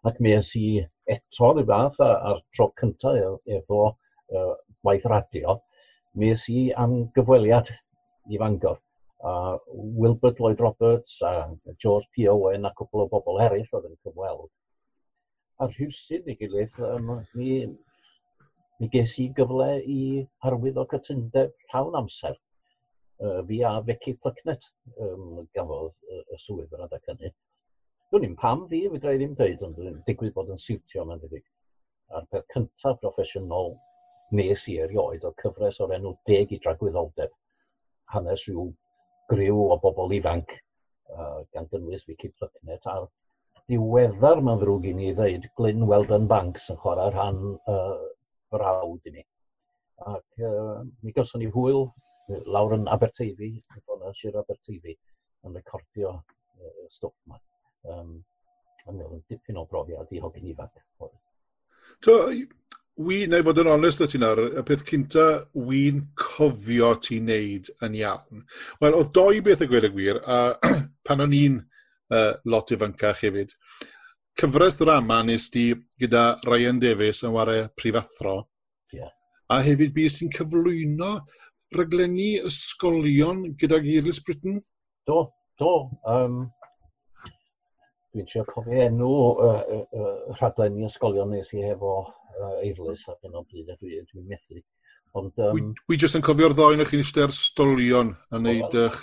Ac 0.08 0.18
mi 0.18 0.32
mes 0.32 0.50
i 0.58 0.66
eto 1.14 1.50
rhyw 1.52 1.66
fath 1.68 2.00
a'r 2.06 2.40
tro 2.56 2.66
cyntaf 2.80 3.18
e-, 3.20 3.58
efo 3.58 3.84
uh, 3.86 4.54
waith 4.86 5.06
radio, 5.12 5.58
mi 6.14 6.32
mes 6.32 6.46
i 6.50 6.64
am 6.84 6.96
gyfweliad 7.14 7.70
i 8.28 8.40
Fangor. 8.42 8.80
A 9.28 9.32
Wilbert 9.74 10.42
Lloyd 10.42 10.60
Roberts 10.62 11.20
a 11.26 11.32
George 11.82 12.06
P. 12.14 12.26
Owen 12.30 12.66
a 12.66 12.74
cwpl 12.74 13.04
o 13.04 13.08
bobl 13.14 13.40
eraill 13.42 13.78
oedd 13.78 13.88
yn 13.92 13.96
cyfweld. 14.02 14.50
A 15.58 15.70
rhywsyd 15.70 16.26
i 16.30 16.36
gilydd, 16.38 16.74
um, 16.86 17.14
mi, 17.38 17.62
mi 18.78 18.90
ges 18.90 19.16
i 19.22 19.30
gyfle 19.38 19.70
i 19.86 20.02
arwydd 20.50 20.78
o 20.82 20.86
cytundeb 20.90 21.54
llawn 21.70 21.98
amser 22.02 22.38
uh, 23.24 23.42
fi 23.48 23.60
a 23.66 23.74
Becky 23.84 24.14
Plycnet 24.22 24.70
um, 24.96 25.44
gafodd 25.54 25.94
y, 26.08 26.22
y 26.34 26.40
swydd 26.44 26.74
yr 26.74 26.86
adeg 26.86 27.12
hynny. 27.12 27.32
Dwi'n 28.08 28.24
ni'n 28.24 28.38
pam 28.40 28.64
fi, 28.70 28.84
fe 28.92 29.00
drai 29.02 29.18
ddim 29.18 29.34
dweud, 29.36 29.64
ond 29.66 29.76
dwi'n 29.76 30.00
digwydd 30.06 30.34
bod 30.36 30.52
yn 30.54 30.62
siwtio 30.62 31.04
yma'n 31.04 31.20
debyg. 31.24 31.44
A'r 32.16 32.28
peth 32.32 32.46
cyntaf 32.54 33.00
proffesiynol 33.02 33.74
nes 34.38 34.64
i 34.72 34.78
erioed 34.84 35.24
o 35.28 35.34
cyfres 35.42 35.80
o'r 35.84 35.94
enw 35.98 36.14
deg 36.28 36.52
i 36.52 36.60
dragwyddoldeb. 36.64 37.34
Hanes 38.14 38.46
rhyw 38.48 38.70
griw 39.28 39.60
o 39.68 39.76
bobl 39.82 40.14
ifanc 40.16 40.54
uh, 41.12 41.44
gan 41.52 41.68
gynnwys 41.72 42.06
Vicky 42.08 42.30
Plycnet 42.32 42.88
a'r 42.88 43.08
diweddar 43.68 44.40
mae'n 44.40 44.60
ddrwg 44.62 44.86
i 44.88 44.94
ni 44.96 45.12
ddweud 45.12 45.48
Glyn 45.58 45.84
Weldon 45.88 46.28
Banks 46.30 46.70
yn 46.72 46.80
chwarae 46.80 47.12
rhan 47.12 47.42
uh, 47.68 47.98
brawd 48.52 49.10
i 49.10 49.18
ni. 49.18 49.24
Ac 50.08 50.44
uh, 50.48 50.78
mi 51.04 51.12
gawson 51.12 51.44
ni 51.44 51.50
hwyl 51.52 51.90
lawr 52.28 52.76
yn 52.78 52.88
Aberteifi, 52.92 53.52
yn 53.56 54.08
Sir 54.16 54.36
Aberteifi, 54.40 54.96
yn 55.46 55.56
recordio 55.56 56.14
uh, 56.18 56.86
stwff 56.92 57.14
yma. 57.26 57.40
Um, 57.88 58.18
yn 58.88 59.20
dipyn 59.28 59.58
o 59.60 59.66
brofiad 59.68 60.12
i 60.16 60.20
hogyn 60.22 60.48
ifanc. 60.52 60.80
So, 62.04 62.14
wi, 62.98 63.18
neu 63.30 63.44
fod 63.46 63.60
yn 63.62 63.70
onest 63.72 64.02
o 64.04 64.08
ti'n 64.10 64.26
ar, 64.26 64.40
y 64.60 64.64
peth 64.66 64.84
cynta 64.88 65.26
wi'n 65.54 66.02
cofio 66.18 66.94
ti'n 67.04 67.28
neud 67.30 67.70
yn 67.86 67.98
iawn. 68.00 68.44
Wel, 68.82 68.96
oedd 68.98 69.12
doi 69.16 69.42
beth 69.44 69.64
y 69.64 69.70
gweud 69.70 69.88
y 69.88 69.92
gwir, 69.94 70.20
a 70.24 70.56
pan 71.06 71.24
o'n 71.24 71.36
i'n 71.36 71.60
uh, 71.60 72.34
lot 72.50 72.74
ifancach 72.74 73.24
hefyd, 73.26 73.54
cyfres 74.38 74.78
drama 74.80 75.20
nes 75.26 75.48
di 75.54 75.70
gyda 76.00 76.24
Ryan 76.46 76.80
Davies 76.82 77.24
yn 77.26 77.34
ware 77.34 77.68
prifathro, 77.78 78.40
yeah. 78.94 79.10
a 79.50 79.60
hefyd 79.64 79.94
bys 79.96 80.20
ti'n 80.20 80.32
cyflwyno 80.34 81.16
raglenni 81.76 82.30
ysgolion 82.48 83.42
gyda 83.60 83.80
Iris 83.82 84.20
Britain? 84.24 84.60
Do, 85.06 85.24
do. 85.60 85.72
Um, 86.08 86.40
dwi'n 88.14 88.28
trio 88.30 88.44
cofio 88.48 88.80
enw 88.86 89.10
uh, 89.10 89.60
uh, 89.76 90.14
rhaglenni 90.38 90.86
ysgolion 90.88 91.32
nes 91.34 91.52
i 91.54 91.62
hefo 91.66 91.92
uh, 92.06 92.56
Eirlis 92.62 93.04
ac 93.12 93.28
yn 93.28 93.36
o 93.36 93.44
bryd 93.44 93.70
a 93.72 93.78
dwi'n 93.78 94.08
dwi 94.08 94.24
methu. 94.24 94.62
Ond, 95.18 95.32
um, 95.40 95.54
wi, 95.56 95.64
wi 95.88 96.00
jyst 96.00 96.18
yn 96.18 96.24
cofio'r 96.24 96.56
ddoen 96.56 96.84
o'ch 96.84 96.92
chi'n 96.92 97.04
eistedd 97.04 97.34
stolion 97.36 98.12
a 98.28 98.40
wneud 98.40 98.76
eich 98.84 98.98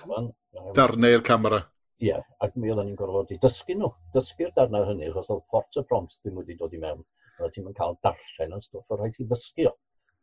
darnau 0.77 1.17
i'r 1.17 1.25
camera. 1.25 1.63
Ie, 2.01 2.09
yeah, 2.09 2.23
ac 2.43 2.57
mi 2.59 2.69
oedden 2.69 2.89
ni'n 2.89 2.97
gorfod 2.99 3.29
i 3.31 3.39
dysgu 3.41 3.77
nhw, 3.77 3.89
dysgu'r 4.13 4.51
darnau 4.57 4.83
hynny, 4.89 5.07
achos 5.09 5.31
oedd 5.31 5.45
port 5.51 5.79
y 5.79 5.83
prompt 5.87 6.17
ddim 6.19 6.41
wedi 6.41 6.57
dod 6.59 6.73
i 6.75 6.81
mewn, 6.81 7.05
Oedd 7.43 7.51
ti'n 7.55 7.73
cael 7.75 7.97
darllen 8.05 8.55
yn 8.55 8.61
stwff 8.63 8.93
o 8.93 8.97
rhaid 8.97 9.17
i 9.19 9.25
ddysgu 9.27 9.67
o 9.67 9.73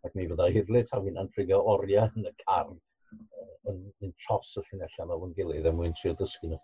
ac 0.06 0.16
mi 0.18 0.26
fydda 0.30 0.48
hirle 0.54 0.82
taw 0.88 1.04
fi'n 1.04 1.30
trigio 1.34 1.60
oriau 1.74 2.10
yn 2.18 2.28
y 2.30 2.34
car 2.42 2.72
yn 2.72 2.80
yn 4.02 4.12
tros 4.24 4.56
y 4.58 4.64
llinellau 4.66 5.06
yma 5.06 5.28
yn 5.28 5.34
gilydd 5.38 5.68
am 5.70 5.78
mwyn 5.78 5.94
trio 5.98 6.14
dysgu 6.18 6.50
nhw. 6.50 6.60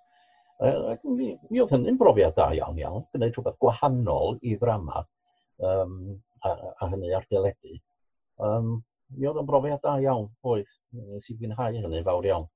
Ac 0.93 1.05
mi, 1.07 1.31
mi 1.51 1.61
oedd 1.63 1.75
hynny'n 1.75 1.99
brofiad 2.01 2.35
da 2.39 2.49
iawn 2.57 2.79
iawn, 2.83 3.05
gwneud 3.13 3.37
rhywbeth 3.37 3.59
gwahanol 3.63 4.39
i 4.43 4.57
ddrama 4.59 5.05
um, 5.63 5.99
a, 6.43 6.55
a 6.83 6.89
hynny 6.91 7.13
ar 7.15 7.27
deledu. 7.31 7.79
Um, 8.43 8.73
mi 9.15 9.29
oedd 9.31 9.39
yn 9.43 9.49
brofiad 9.49 9.85
da 9.85 9.99
iawn, 10.03 10.27
oedd. 10.43 10.73
Nes 10.99 11.31
i 11.31 11.37
fwynhau 11.39 11.79
hynny 11.79 12.03
fawr 12.07 12.27
iawn. 12.27 12.49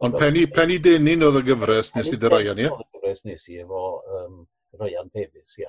Ond 0.00 0.16
penny, 0.16 0.46
penny 0.48 0.78
denyn 0.80 1.26
oedd 1.26 1.42
y 1.42 1.44
gyfres 1.50 1.92
nes 1.98 2.08
i 2.14 2.18
dy 2.20 2.32
Ryan, 2.32 2.62
ie? 2.64 2.70
Oedd 2.72 2.86
y 2.86 2.96
gyfres 2.96 3.26
nes 3.28 3.44
i 3.52 3.60
efo 3.60 3.84
um, 4.16 4.40
Ryan 4.80 5.12
Davies, 5.12 5.58
ie. 5.60 5.68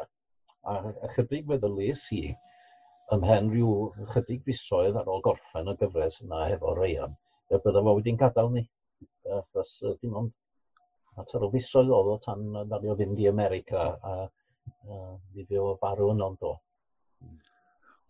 A, 0.62 0.78
a 0.80 1.12
chydig 1.18 1.44
feddylis 1.50 2.06
i, 2.16 2.30
ymhen 3.16 3.50
rhyw 3.52 3.72
chydig 4.14 4.44
fisoedd 4.48 5.00
ar 5.00 5.10
ôl 5.12 5.24
gorffen 5.26 5.72
y 5.72 5.76
gyfres 5.80 6.22
yna 6.26 6.46
efo 6.56 6.76
Reian, 6.78 7.16
y 7.52 7.60
bydda 7.60 7.84
fo 7.86 7.96
wedi'n 7.98 8.20
gadael 8.20 8.52
ni. 8.56 8.64
Achos 9.38 9.78
uh, 9.86 9.96
dim 10.02 10.16
ond 10.18 10.32
mater 11.18 11.44
o 11.44 11.52
fisoedd 11.54 11.92
oedd 11.92 12.12
o 12.14 12.20
tan 12.24 12.46
ddario 12.70 12.96
fynd 13.00 13.20
i 13.20 13.28
America 13.30 13.88
a, 14.12 14.14
a 14.88 15.00
fi 15.36 15.60
o 15.60 15.74
farw 15.82 16.12
yn 16.14 16.24
ond 16.28 16.48
o. 16.48 16.56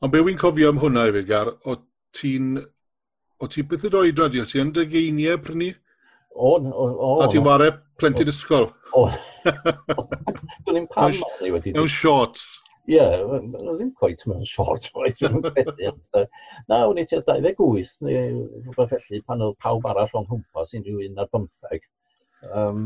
Ond 0.01 0.13
be 0.13 0.22
wy'n 0.25 0.39
cofio 0.41 0.72
am 0.72 0.81
hwnna 0.81 1.08
hefyd, 1.10 1.27
Gar, 1.29 1.51
o 1.65 1.77
ti'n... 2.17 2.55
O 3.41 3.48
ti 3.50 3.63
beth 3.65 3.88
yd 3.89 3.98
oed 3.98 4.20
i? 4.38 4.41
O 4.41 4.46
ti 4.46 4.62
yn 4.62 4.72
dy 4.74 4.86
geiniau 4.89 5.39
prynu? 5.41 5.72
O, 6.31 6.55
o, 6.58 6.86
o. 6.93 7.12
A 7.24 7.27
ti'n 7.29 7.46
ware 7.46 7.72
plentyn 8.00 8.29
ysgol? 8.29 8.70
O. 8.98 9.08
Dwi'n 10.67 10.86
pam 10.91 11.10
oedd 11.10 11.48
wedi... 11.58 11.74
Mewn 11.75 11.89
shorts. 11.89 12.46
Ie, 12.89 12.95
yeah, 12.97 13.21
ddim 13.53 13.91
coet 14.00 14.23
mewn 14.25 14.45
short 14.50 14.88
boys, 14.95 15.19
dwi'n 15.19 15.43
credu. 15.45 15.91
Na, 16.71 16.81
wni 16.89 17.05
ti 17.05 17.19
28 17.19 17.91
neu 18.07 18.39
rhywbeth 18.65 18.95
felly 19.05 19.21
pan 19.27 19.43
oedd 19.45 19.59
pawb 19.61 19.85
arall 19.91 20.17
o'n 20.17 20.29
hwmpas 20.31 20.73
unrhyw 20.79 20.97
rhywun 20.97 21.21
ar 21.21 21.29
bymtheg. 21.35 21.85
Um, 22.50 22.85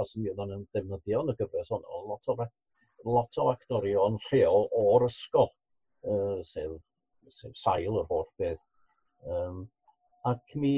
Os 0.00 0.14
mi 0.16 0.30
oedden 0.30 0.48
nhw'n 0.48 0.68
defnyddio 0.72 1.20
yn 1.20 1.32
y 1.32 1.36
gyfres, 1.36 1.70
ond 1.76 1.84
lot 2.08 2.28
o, 2.32 2.36
lot 3.04 3.38
o 3.40 3.48
actorion 3.52 4.14
lleol 4.30 4.68
o'r 4.80 5.04
ysgol, 5.04 5.50
uh, 6.08 6.38
sef, 6.48 6.78
sef 7.28 7.52
sail 7.60 7.98
yr 8.00 8.08
holl 8.08 8.28
beth. 8.40 8.62
Um, 9.28 9.66
ac 10.28 10.56
mi 10.56 10.74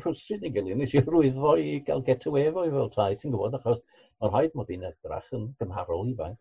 rhwysyn 0.00 0.44
i 0.44 0.52
gilydd, 0.52 0.80
nes 0.80 0.96
i 0.96 1.04
rwyddo 1.04 1.54
i 1.60 1.78
gael 1.86 2.04
get 2.04 2.26
away 2.28 2.50
efo 2.50 2.66
i 2.66 2.74
fel 2.74 2.92
tai, 2.92 3.12
ti'n 3.16 3.32
gwybod, 3.32 3.56
achos 3.60 3.80
mae'r 4.20 4.34
rhaid 4.34 4.58
mod 4.58 4.72
i'n 4.74 4.88
edrach 4.90 5.32
yn 5.36 5.48
gymharol 5.60 6.10
ifanc. 6.12 6.40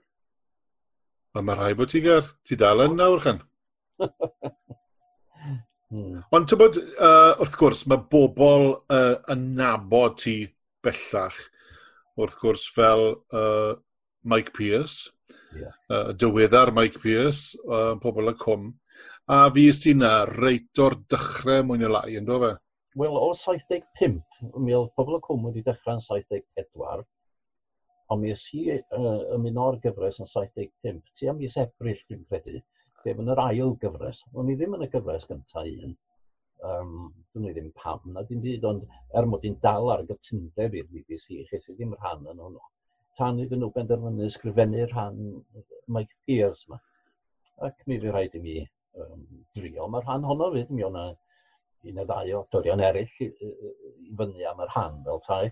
Ond 1.34 1.48
mae 1.48 1.58
rhaid 1.58 1.78
bod 1.80 1.90
ti 1.90 2.02
gair. 2.04 2.28
Ti 2.46 2.58
dal 2.62 2.84
yn 2.86 2.98
nawr 3.00 3.22
chan. 3.24 3.40
hmm. 5.90 6.20
Ond 6.36 6.50
ti'n 6.50 6.60
bod, 6.62 6.78
uh, 6.78 7.32
wrth 7.42 7.58
gwrs, 7.58 7.88
mae 7.90 8.04
bobl 8.12 8.76
uh, 8.76 9.16
yn 9.34 9.48
nabod 9.58 10.20
ti 10.22 10.36
bellach. 10.86 11.40
Wrth 12.20 12.38
gwrs, 12.42 12.68
fel 12.76 13.08
uh, 13.34 13.74
Mike 14.30 14.54
Pierce, 14.54 15.10
yeah. 15.58 15.74
uh, 15.90 16.14
dyweddar 16.14 16.72
Mike 16.76 17.02
Pierce, 17.02 17.58
uh, 17.66 17.96
pobl 18.04 18.30
y 18.30 18.36
cwm. 18.40 18.70
A 19.34 19.48
fi 19.56 19.66
ysdi 19.72 19.96
na 19.98 20.12
reit 20.30 20.84
o'r 20.84 21.00
dechrau 21.10 21.66
mwyn 21.66 21.88
y 21.88 21.90
lai, 21.90 22.10
yn 22.20 22.28
do 22.28 22.38
fe? 22.44 22.54
Wel, 23.00 23.18
o 23.18 23.34
75, 23.34 24.22
mi 24.62 24.76
oedd 24.78 24.94
pobl 24.94 25.18
y 25.18 25.22
cwm 25.26 25.50
wedi 25.50 25.66
dechrau'n 25.66 26.04
74, 26.04 27.08
Ond 28.12 28.22
mi 28.22 28.32
ys 28.34 28.46
i 28.58 28.64
uh, 28.74 29.36
ymuno'r 29.38 29.80
gyfres 29.84 30.20
yn 30.22 30.30
75, 30.30 31.04
ti 31.18 31.30
am 31.32 31.40
mis 31.40 31.56
Ebrill 31.62 32.02
dwi'n 32.08 32.26
credu, 32.30 32.60
sef 33.04 33.20
yn 33.20 33.32
yr 33.34 33.42
ail 33.44 33.76
gyfres, 33.80 34.24
ond 34.34 34.52
i 34.52 34.58
ddim 34.60 34.76
yn 34.78 34.86
y 34.86 34.90
gyfres 34.92 35.28
gyntaf 35.30 35.70
un. 35.70 35.96
Um, 36.64 36.92
dwi'n 37.34 37.56
ddim 37.56 37.72
pam 37.76 38.04
na 38.16 38.24
dim 38.28 38.44
byd, 38.44 38.68
ond 38.70 38.84
er 39.20 39.26
mod 39.28 39.44
i'n 39.48 39.58
dal 39.64 39.90
ar 39.92 40.06
gytundeb 40.08 40.78
i'r 40.80 40.88
BBC, 40.92 41.42
chi 41.50 41.60
sydd 41.60 41.76
ddim 41.80 41.96
rhan 41.98 42.24
yn 42.32 42.40
hwnnw. 42.40 42.62
Tan 43.20 43.42
iddyn 43.44 43.60
nhw 43.62 43.72
benderfynu 43.76 44.30
ysgrifennu 44.30 44.86
rhan 44.88 45.20
Mike 45.92 46.16
Pears 46.26 46.64
yma. 46.70 46.80
Ac 47.68 47.84
mi 47.88 48.00
fi 48.00 48.14
rhaid 48.14 48.38
i 48.40 48.42
mi 48.44 48.56
um, 48.64 49.26
drio, 49.58 49.90
mae'r 49.92 50.08
rhan 50.08 50.30
honno 50.30 50.50
fydd, 50.56 50.72
mi 50.74 50.88
o'na 50.88 51.10
un 51.84 51.98
neu 52.00 52.08
ddau 52.08 52.32
o 52.38 52.46
dorion 52.52 52.82
eraill 52.88 53.20
i, 53.26 53.28
i, 53.28 53.52
i 54.08 54.16
fyny 54.20 54.48
am 54.50 54.64
yr 54.64 54.72
rhan 54.72 55.02
fel 55.08 55.22
tai, 55.28 55.44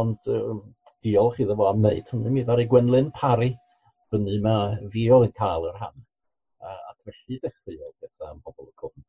ond 0.00 0.32
um, 0.34 0.62
diolch 1.06 1.40
iddo 1.42 1.56
fo 1.58 1.70
am 1.70 1.82
wneud 1.82 2.12
hynny. 2.12 2.34
Mi 2.34 2.44
ddari 2.46 2.66
Gwenlyn 2.70 3.12
Parry 3.14 3.52
fyny 4.12 4.38
mae 4.42 4.90
fi 4.92 5.06
oedd 5.14 5.28
yn 5.28 5.36
cael 5.40 5.68
yr 5.70 5.78
han. 5.82 6.04
A, 6.62 6.72
ac 6.92 6.98
felly 7.08 7.40
dechreuodd 7.42 7.94
bethau 8.02 8.32
am 8.32 8.42
bobl 8.44 8.70
y 8.70 8.74
cwm. 8.82 9.04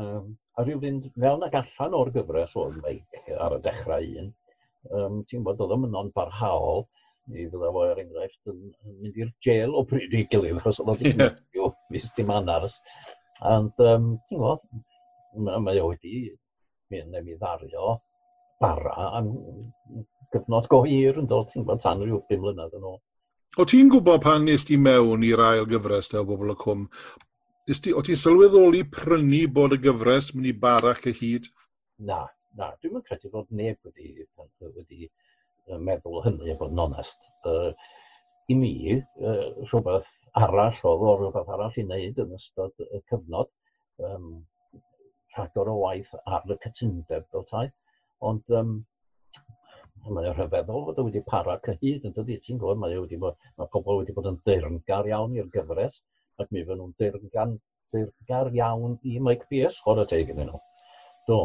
Um, 0.00 0.26
a 0.56 0.64
rhyw 0.64 0.80
fynd 0.84 1.08
mewn 1.24 1.44
ac 1.46 1.56
allan 1.60 1.96
o'r 1.98 2.12
gyfres 2.14 2.56
oedd 2.60 2.78
meic 2.84 3.32
ar 3.36 3.56
y 3.56 3.60
dechrau 3.64 4.10
un. 4.22 4.32
Um, 4.96 5.22
ti'n 5.28 5.44
bod 5.46 5.60
oedd 5.60 5.76
yn 5.76 5.88
non-barhaol, 5.94 6.86
mi 7.30 7.46
fydda 7.46 7.72
fo 7.74 7.86
er 7.86 8.02
enghraifft 8.02 8.52
yn, 8.52 8.60
yn 8.86 9.00
mynd 9.00 9.18
i'r 9.20 9.32
gel 9.44 9.74
o 9.76 9.82
bryd 9.88 10.14
i 10.16 10.22
gilydd, 10.30 10.60
achos 10.60 10.80
oedd 10.84 11.04
o'n 11.06 11.24
yeah. 11.24 11.74
mis 11.92 12.08
dim 12.16 12.30
anars. 12.34 12.78
Ond 13.50 13.84
um, 13.86 14.14
ti'n 14.28 14.40
gwybod, 14.40 14.64
mae 15.66 15.82
o 15.82 15.90
wedi 15.90 16.30
mynd 16.90 17.18
am 17.18 17.26
mi 17.26 17.36
ddario 17.38 17.98
bara 18.60 19.10
am 19.18 19.28
gyfnod 20.34 20.68
go 20.70 20.82
hir 20.86 21.18
yn 21.20 21.28
dod, 21.30 21.48
ti'n 21.50 21.64
gwybod, 21.64 21.82
tan 21.84 22.02
rhyw 22.04 22.20
5 22.30 22.42
mlynedd 22.44 22.76
yn 22.78 22.86
ôl. 22.90 23.00
O 23.58 23.66
ti'n 23.66 23.90
gwybod 23.90 24.22
pan 24.22 24.44
nes 24.46 24.66
ti 24.66 24.76
mewn 24.78 25.24
i'r 25.26 25.42
ail 25.42 25.66
gyfres 25.70 26.10
te 26.10 26.20
o 26.20 26.26
bobl 26.26 26.52
y 26.52 26.58
cwm, 26.60 26.84
ti, 27.70 27.94
o 27.94 28.02
ti'n 28.06 28.18
sylweddoli 28.18 28.84
prynu 28.94 29.46
bod 29.54 29.74
y 29.74 29.80
gyfres 29.86 30.30
mynd 30.34 30.50
i 30.50 30.54
barach 30.64 31.02
y 31.10 31.14
hyd? 31.18 31.48
Na, 32.06 32.20
na, 32.58 32.70
dwi'n 32.78 32.94
mynd 32.96 33.08
credu 33.08 33.32
bod 33.32 33.50
neb 33.50 33.78
wedi, 33.86 34.26
wedi 34.62 35.10
meddwl 35.78 36.22
hynny, 36.26 36.54
bod 36.58 36.74
yn 36.74 36.84
onest. 36.86 37.26
Uh, 37.46 37.72
I 38.50 38.56
mi, 38.58 38.72
uh, 38.98 39.66
rhywbeth 39.70 40.10
arall 40.38 40.78
oedd 40.90 41.04
o 41.06 41.16
rhywbeth 41.16 41.50
arall 41.54 41.76
i 41.78 41.84
wneud 41.86 42.22
yn 42.24 42.38
ystod 42.38 42.86
y 42.86 43.02
cyfnod, 43.10 43.50
um, 44.06 44.32
rhagor 45.36 45.70
o 45.70 45.76
waith 45.84 46.10
ar 46.24 46.46
y 46.50 46.58
cytundeb 46.64 47.28
fel 47.30 47.46
tai. 47.50 47.66
Ond 48.26 48.58
um, 48.58 48.72
mae 50.08 50.28
o'n 50.30 50.36
rhyfeddol 50.36 50.86
fod 50.86 51.00
o 51.00 51.04
wedi 51.06 51.22
para 51.26 51.56
cyhyd 51.64 52.06
yn 52.08 52.14
dydy, 52.16 52.38
ti'n 52.44 52.58
gwybod, 52.60 52.80
mae, 52.80 52.96
wedi 52.98 53.18
bod, 53.20 53.36
mae 53.60 53.68
pobl 53.72 54.00
wedi 54.00 54.14
bod 54.16 54.28
yn 54.30 54.38
deyrngar 54.48 55.08
iawn 55.10 55.36
i'r 55.36 55.50
gyfres, 55.52 56.00
ac 56.40 56.48
mi 56.50 56.62
fydden 56.62 56.80
nhw'n 56.80 56.94
deyrngar, 57.00 57.54
deyrngar 57.92 58.52
iawn 58.56 58.96
i 59.04 59.18
Mike 59.20 59.48
Pierce, 59.50 59.82
chod 59.84 60.00
o 60.00 60.06
teg 60.08 60.32
iddyn 60.32 60.48
nhw. 60.48 60.60
Do. 61.28 61.40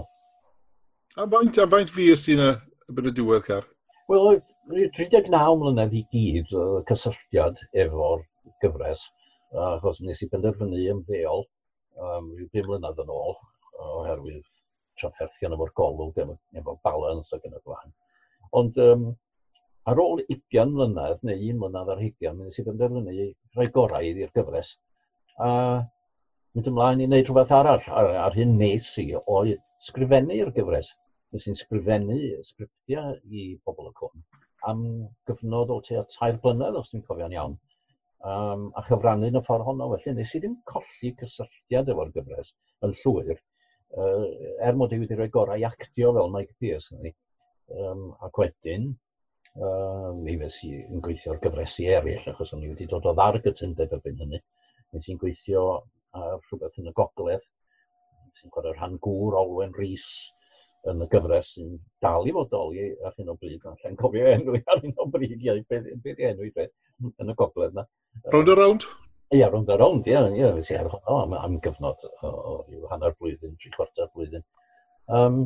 A 1.19 1.27
faint, 1.31 1.59
a 1.59 1.67
faint 1.71 1.91
fi 1.91 2.07
ys 2.13 2.25
ti'n 2.27 2.43
y 2.45 2.51
byd 2.95 3.11
y 3.11 3.15
diwedd 3.19 3.45
car? 3.49 3.67
Wel, 4.11 4.39
39 4.95 5.59
mlynedd 5.61 5.97
i 5.97 6.05
gyd 6.13 6.55
uh, 6.55 6.79
cysylltiad 6.89 7.61
efo'r 7.83 8.23
gyfres, 8.63 9.07
achos 9.55 10.01
uh, 10.01 10.07
nes 10.07 10.21
i 10.21 10.29
benderfynu 10.31 10.81
ymddeol 10.93 11.43
um, 11.43 12.31
rhyw 12.37 12.49
5 12.53 12.71
mlynedd 12.71 13.03
yn 13.03 13.13
ôl, 13.15 13.37
oherwydd 13.85 14.47
trafferthion 15.01 15.55
efo'r 15.57 15.73
golwg, 15.75 16.19
efo 16.55 16.79
balans 16.85 17.33
ac 17.35 17.47
yn 17.49 17.57
y 17.57 17.63
blaen. 17.65 17.95
Ond 18.59 18.77
um, 18.83 19.07
ar 19.89 20.01
ôl 20.01 20.23
20 20.27 20.75
mlynedd 20.75 21.25
neu 21.27 21.49
un 21.51 21.59
mlynedd 21.63 21.91
ar 21.95 22.03
20, 22.03 22.37
mi 22.37 22.47
nes 22.49 22.59
i 22.59 22.65
benderfynu 22.67 23.29
rhai 23.57 23.67
gorau 23.77 24.05
i'r 24.11 24.31
gyfres. 24.37 24.75
A 25.39 25.49
mynd 26.55 26.71
ymlaen 26.71 27.03
i 27.03 27.09
wneud 27.09 27.27
rhywbeth 27.27 27.55
arall. 27.55 27.89
Ar, 27.91 28.13
ar 28.27 28.37
hyn 28.37 28.57
nes 28.61 28.91
i 29.01 29.11
oedd 29.17 29.59
sgrifennu'r 29.89 30.53
gyfres. 30.55 30.95
Nes 31.35 31.49
i'n 31.49 31.59
sgrifennu 31.59 32.19
sgriptiau 32.47 33.17
i 33.27 33.51
bobl 33.65 33.91
y 33.91 33.95
cwm 33.99 34.25
am 34.65 34.83
gyfnod 35.29 35.71
o 35.73 35.79
tua 35.85 36.03
tair 36.09 36.39
blynedd, 36.41 36.77
os 36.79 36.91
dwi'n 36.91 37.03
cofio'n 37.05 37.35
iawn. 37.35 37.57
Um, 38.25 38.69
a 38.73 38.81
chyfrannu 38.87 39.29
yn 39.29 39.37
y 39.37 39.41
ffordd 39.45 39.67
honno, 39.67 39.91
felly 39.93 40.15
nes 40.17 40.31
i 40.33 40.41
ddim 40.41 40.55
colli 40.69 41.11
cysylltiad 41.19 41.91
efo'r 41.93 42.13
gyfres 42.15 42.55
yn 42.85 42.95
llwyr, 43.01 43.35
uh, 43.99 44.23
er 44.65 44.79
mod 44.79 44.95
i 44.95 44.99
wedi 45.01 45.17
rhoi 45.17 45.29
gorau 45.33 45.67
actio 45.69 46.13
fel 46.15 46.31
Mike 46.33 46.57
Pierce 46.61 46.95
yn 46.95 47.05
ni. 47.05 47.13
Um, 47.73 48.11
ac 48.21 48.37
wedyn, 48.37 48.91
uh, 49.57 50.11
mi 50.13 50.37
fes 50.41 50.59
i 50.67 50.71
yn 50.83 51.01
gweithio 51.01 51.33
ar 51.33 51.41
gyfresu 51.41 51.87
eraill, 51.89 52.27
achos 52.29 52.53
o'n 52.53 52.63
i 52.65 52.69
wedi 52.69 52.85
dod 52.91 53.07
o 53.09 53.13
ddar 53.17 53.39
gytundeb 53.41 53.93
erbyn 53.97 54.21
hynny. 54.21 54.41
Nes 54.93 55.09
i'n 55.09 55.19
gweithio 55.21 55.65
ar 56.15 56.37
rhywbeth 56.37 56.77
yn 56.81 56.91
y 56.91 56.93
gogledd, 56.95 57.45
sy'n 58.39 58.53
chwarae 58.53 58.75
rhan 58.75 58.99
gŵr 59.03 59.37
Olwen 59.41 59.73
Rhys 59.75 60.05
yn 60.91 61.01
y 61.01 61.07
gyfres 61.09 61.55
sy'n 61.55 61.71
dal 62.03 62.27
i 62.29 62.33
fodoli 62.35 62.91
ar 63.07 63.15
hyn 63.17 63.31
o 63.33 63.37
bryd. 63.39 63.63
ond 63.65 63.81
lle'n 63.81 63.97
cofio 63.99 64.27
enw 64.35 64.59
ar 64.59 64.83
hyn 64.83 64.93
o 65.01 65.07
bryd, 65.09 65.39
ie, 65.39 65.57
beth, 65.69 65.89
beth 66.03 66.21
enw 66.29 66.45
i 66.45 66.53
beth 66.53 66.73
yn 67.23 67.33
y 67.33 67.37
gogledd 67.39 67.73
yna. 67.73 67.87
Round 68.33 68.53
around? 68.53 68.87
Ie, 69.33 69.39
yeah, 69.39 69.49
round 69.49 69.71
around, 69.73 70.07
ie. 70.07 70.51
fes 70.59 70.71
i 70.71 70.77
ar 70.77 70.91
yeah, 70.93 71.21
am, 71.23 71.33
am 71.39 71.59
gyfnod 71.63 72.05
o, 72.11 72.29
o, 72.29 72.57
o 72.61 72.91
hanner 72.91 73.15
blwyddyn, 73.17 73.57
tri 73.61 73.73
chwarter 73.73 74.11
blwyddyn. 74.13 74.45
Um, 75.09 75.45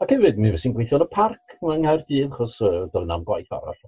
Ac 0.00 0.14
hefyd, 0.14 0.38
mi 0.40 0.48
fes 0.52 0.62
i'n 0.64 0.72
gweithio 0.72 0.96
yn 0.96 1.02
y 1.04 1.06
parc 1.12 1.50
yng 1.60 1.82
Nghaerdydd, 1.82 2.30
chos 2.32 2.54
uh, 2.64 2.86
doedd 2.92 3.08
na'm 3.10 3.24
gwaith 3.28 3.50
arall. 3.52 3.80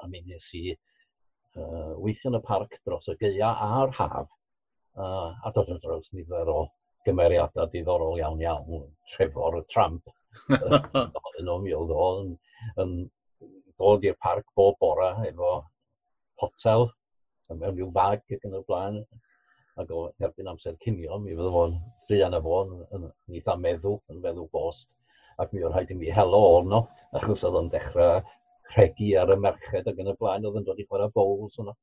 A 0.00 0.06
mi 0.08 0.22
nes 0.24 0.44
i 0.56 0.62
uh, 0.72 1.90
weithio 2.00 2.30
yn 2.30 2.38
y 2.38 2.40
parc 2.46 2.78
dros 2.86 3.10
y 3.12 3.14
geia 3.20 3.50
a'r 3.66 3.90
haf, 3.98 4.30
uh, 4.96 5.26
a 5.44 5.50
dod 5.52 5.68
yn 5.74 5.82
dros 5.82 6.08
nifer 6.16 6.48
o 6.48 6.62
gymeriadau 7.04 7.68
diddorol 7.74 8.16
iawn 8.16 8.40
iawn, 8.40 8.86
trefor 9.12 9.58
y 9.58 9.60
tramp, 9.68 10.08
yn 10.56 11.50
o 11.52 11.56
mi 11.66 11.74
oedd 11.76 11.92
o, 11.92 12.06
yn, 12.22 12.30
yn 12.80 12.94
dod 13.76 14.06
i'r 14.08 14.16
parc 14.24 14.48
bob 14.56 14.78
bora 14.80 15.10
efo 15.28 15.50
hotel, 16.40 16.86
mewn 17.50 17.74
rhyw 17.74 17.90
fag 17.98 18.24
ac 18.38 18.48
yn 18.48 18.56
y 18.56 18.62
blaen, 18.70 18.96
ac 19.84 19.92
o 19.92 20.06
erbyn 20.16 20.48
amser 20.54 20.80
cinio, 20.80 21.20
mi 21.20 21.36
fydde 21.36 21.52
fo'n 21.58 21.76
druan 22.08 22.38
a 22.40 22.42
fo'n 22.48 22.72
yn, 22.78 22.88
yn, 23.02 23.06
eitha 23.36 23.58
meddw, 23.66 23.98
yn 24.08 24.24
feddw 24.24 24.48
bost 24.56 24.88
ac 25.42 25.52
mi 25.54 25.64
oedd 25.64 25.74
rhaid 25.74 25.92
i 25.94 25.96
mi 25.98 26.12
helo 26.14 26.40
orno, 26.58 26.82
achos 27.16 27.44
oedd 27.48 27.58
o'n 27.60 27.70
dechrau 27.72 28.20
rhegi 28.74 29.14
ar 29.18 29.32
y 29.34 29.38
merched 29.40 29.88
ac 29.90 30.02
yn 30.02 30.12
y 30.12 30.16
blaen, 30.20 30.46
oedd 30.46 30.60
yn 30.60 30.66
dod 30.66 30.80
i 30.82 30.86
chwarae 30.86 31.10
bowls 31.14 31.58
hwnna. 31.58 31.74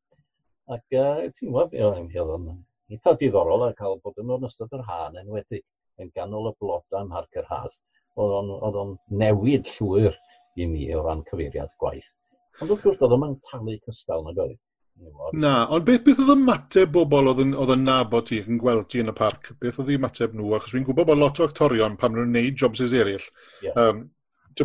Ac 0.75 0.97
uh, 0.99 1.25
ti'n 1.35 1.51
gwybod, 1.51 1.73
oedd 1.73 2.35
o'n 2.35 2.51
eitha 2.93 3.15
diddorol 3.19 3.65
a 3.65 3.73
cael 3.75 3.99
bod 4.03 4.21
yn 4.21 4.31
o'n 4.35 4.47
ystod 4.47 4.75
yr 4.77 4.85
hân 4.87 5.17
enwedig 5.21 5.65
yn 6.01 6.11
ganol 6.15 6.51
y 6.51 6.53
bloda 6.61 7.01
ym 7.03 7.11
harc 7.15 7.39
yr 7.41 7.49
has. 7.49 7.79
Oedd 8.17 8.77
o'n 8.81 8.95
newid 9.21 9.67
llwyr 9.75 10.15
i 10.57 10.69
mi 10.69 10.87
o 10.95 11.03
ran 11.05 11.25
cyfeiriad 11.27 11.73
gwaith. 11.81 12.13
Ond 12.61 12.71
wrth 12.71 12.85
gwrs, 12.85 13.01
oedd 13.03 13.17
o'n 13.17 13.35
talu 13.49 13.75
cystal 13.85 14.23
na 14.25 14.33
goedd. 14.37 14.57
Na, 15.35 15.53
ond 15.75 15.85
beth, 15.87 16.03
beth 16.05 16.21
oedd 16.23 16.33
ymateb 16.37 16.91
bobl 16.95 17.31
oedd 17.31 17.41
yn, 17.43 17.55
oedd 17.59 17.73
yn 17.75 17.83
nabod 17.87 18.29
ti 18.29 18.39
yn 18.39 18.59
gweld 18.61 18.87
ti 18.91 19.01
yn 19.03 19.11
y 19.11 19.15
parc? 19.15 19.51
Beth 19.61 19.81
oedd 19.81 19.91
ymateb 19.97 20.35
nhw? 20.37 20.53
Achos 20.55 20.73
fi'n 20.75 20.85
gwybod 20.87 21.09
bod 21.09 21.19
lot 21.19 21.41
o 21.41 21.47
actorion 21.47 21.97
pam 21.99 22.15
nhw'n 22.15 22.31
gwneud 22.31 22.61
jobs 22.61 22.83
eraill. 22.87 23.27
Yeah. 23.65 23.75
Um, 23.81 24.05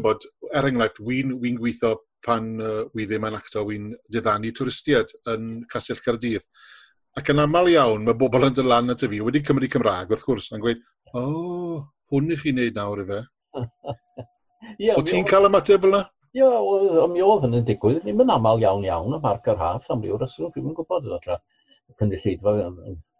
bod, 0.02 0.24
er 0.54 0.68
enghraifft, 0.68 1.02
wy'n 1.04 1.34
wy 1.42 1.56
gweithio 1.58 1.96
pan 2.24 2.52
uh, 2.62 2.84
wy 2.94 3.04
ddim 3.08 3.26
yn 3.28 3.36
actor, 3.36 3.66
wy'n 3.68 3.90
diddannu 4.14 4.52
twristiad 4.56 5.12
yn 5.32 5.50
Castell 5.72 6.00
Cardydd. 6.04 6.46
Ac 7.18 7.28
yn 7.34 7.42
aml 7.42 7.68
iawn, 7.74 8.06
mae 8.06 8.16
bobl 8.16 8.46
yn 8.46 8.56
dylan 8.56 8.94
at 8.94 9.04
y 9.04 9.10
fi 9.12 9.20
wedi 9.20 9.42
Cymru 9.44 9.68
Cymraeg, 9.68 10.14
wrth 10.14 10.24
gwrs, 10.24 10.48
yn 10.54 10.62
gweud, 10.62 10.80
o, 11.12 11.20
oh, 11.20 11.82
hwn 12.14 12.32
i 12.32 12.38
chi 12.40 12.54
wneud 12.54 12.78
nawr 12.78 13.02
i 13.02 13.08
fe. 13.10 13.20
yeah, 14.86 14.96
o 14.96 15.02
ti'n 15.04 15.28
cael 15.28 15.50
ymateb 15.50 15.84
fel 15.84 15.92
yna? 15.92 16.06
Ie, 16.32 16.40
yeah, 16.40 17.06
mi 17.12 17.20
oedd 17.20 17.42
yn 17.44 17.64
digwydd, 17.68 17.98
ddim 18.06 18.22
yn 18.24 18.30
aml 18.32 18.62
iawn 18.62 18.84
iawn 18.86 19.12
y 19.12 19.18
marc 19.20 19.48
yr 19.52 19.58
haff 19.60 19.90
am 19.92 20.00
ryw 20.00 20.14
reswm, 20.16 20.48
dwi'n 20.54 20.70
yn 20.70 20.76
gwybod 20.78 21.04
yna 21.04 21.18
tra 21.20 21.34
cynulleidfa 22.00 22.54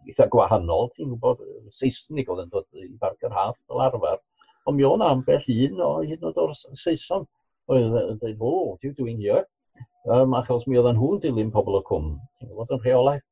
eitha 0.08 0.26
gwahanol, 0.32 0.88
ti'n 0.94 1.10
gwybod, 1.10 1.42
Saesnig 1.76 2.30
oedd 2.32 2.46
yn 2.46 2.54
dod 2.54 2.80
i 2.80 2.86
marc 3.02 3.26
yr 3.28 3.36
haff 3.36 3.58
fel 3.68 3.82
arfer, 3.84 4.16
ond 4.64 4.78
mi 4.78 4.88
oedd 4.88 5.04
ambell 5.04 5.50
un 5.66 5.84
o 5.84 5.90
hyd 5.98 6.16
yn 6.16 6.30
oed 6.30 6.40
o'r 6.40 6.56
Saeson, 6.56 7.28
oedd 7.68 7.98
yn 8.00 8.22
dweud, 8.22 8.40
o, 8.40 8.54
what 8.70 8.88
dwi'n 9.02 9.20
hir. 9.20 9.44
Um, 10.08 10.32
achos 10.40 10.64
mi 10.64 10.80
oedd 10.80 10.94
yn 10.94 11.04
hwn 11.04 11.20
dilyn 11.20 11.52
pobl 11.52 11.76
o 11.82 11.84
cwm, 11.92 12.14
ti'n 12.40 12.48
gwybod, 12.48 12.72
yn 12.78 12.84
rheolaeth, 12.86 13.28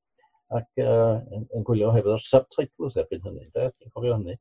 ac 0.60 0.84
uh, 0.84 1.16
yn, 1.38 1.48
yn 1.56 1.64
gwylio 1.64 1.94
hefyd 1.96 2.18
o'r 2.18 2.26
subtitles 2.28 3.00
erbyn 3.00 3.24
hynny, 3.24 3.48
de, 3.56 3.72
ti'n 3.78 3.96
cofio 3.96 4.20
hynny. 4.20 4.36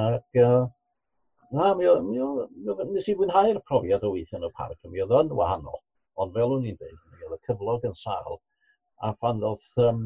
Ac 0.00 0.40
uh, 0.48 0.62
Na, 1.52 1.74
mi, 1.76 1.84
mi, 1.84 2.18
mi, 2.64 2.74
nes 2.94 3.08
i 3.12 3.14
fwynhau'r 3.16 3.58
profiad 3.68 4.04
o 4.08 4.12
weithio 4.14 4.38
yn 4.38 4.46
y 4.48 4.52
parc, 4.56 4.78
mi 4.88 5.02
oedd 5.04 5.10
yn 5.18 5.32
wahanol, 5.36 5.80
ond 6.22 6.36
fel 6.36 6.54
o'n 6.54 6.68
i'n 6.68 6.78
dweud, 6.80 7.00
mi 7.12 7.26
oedd 7.26 7.34
y 7.36 7.40
cyflog 7.48 7.82
yn 7.88 7.96
sal, 8.02 8.38
a 9.04 9.10
pan 9.20 9.42
oedd 9.44 9.82
um, 9.84 10.04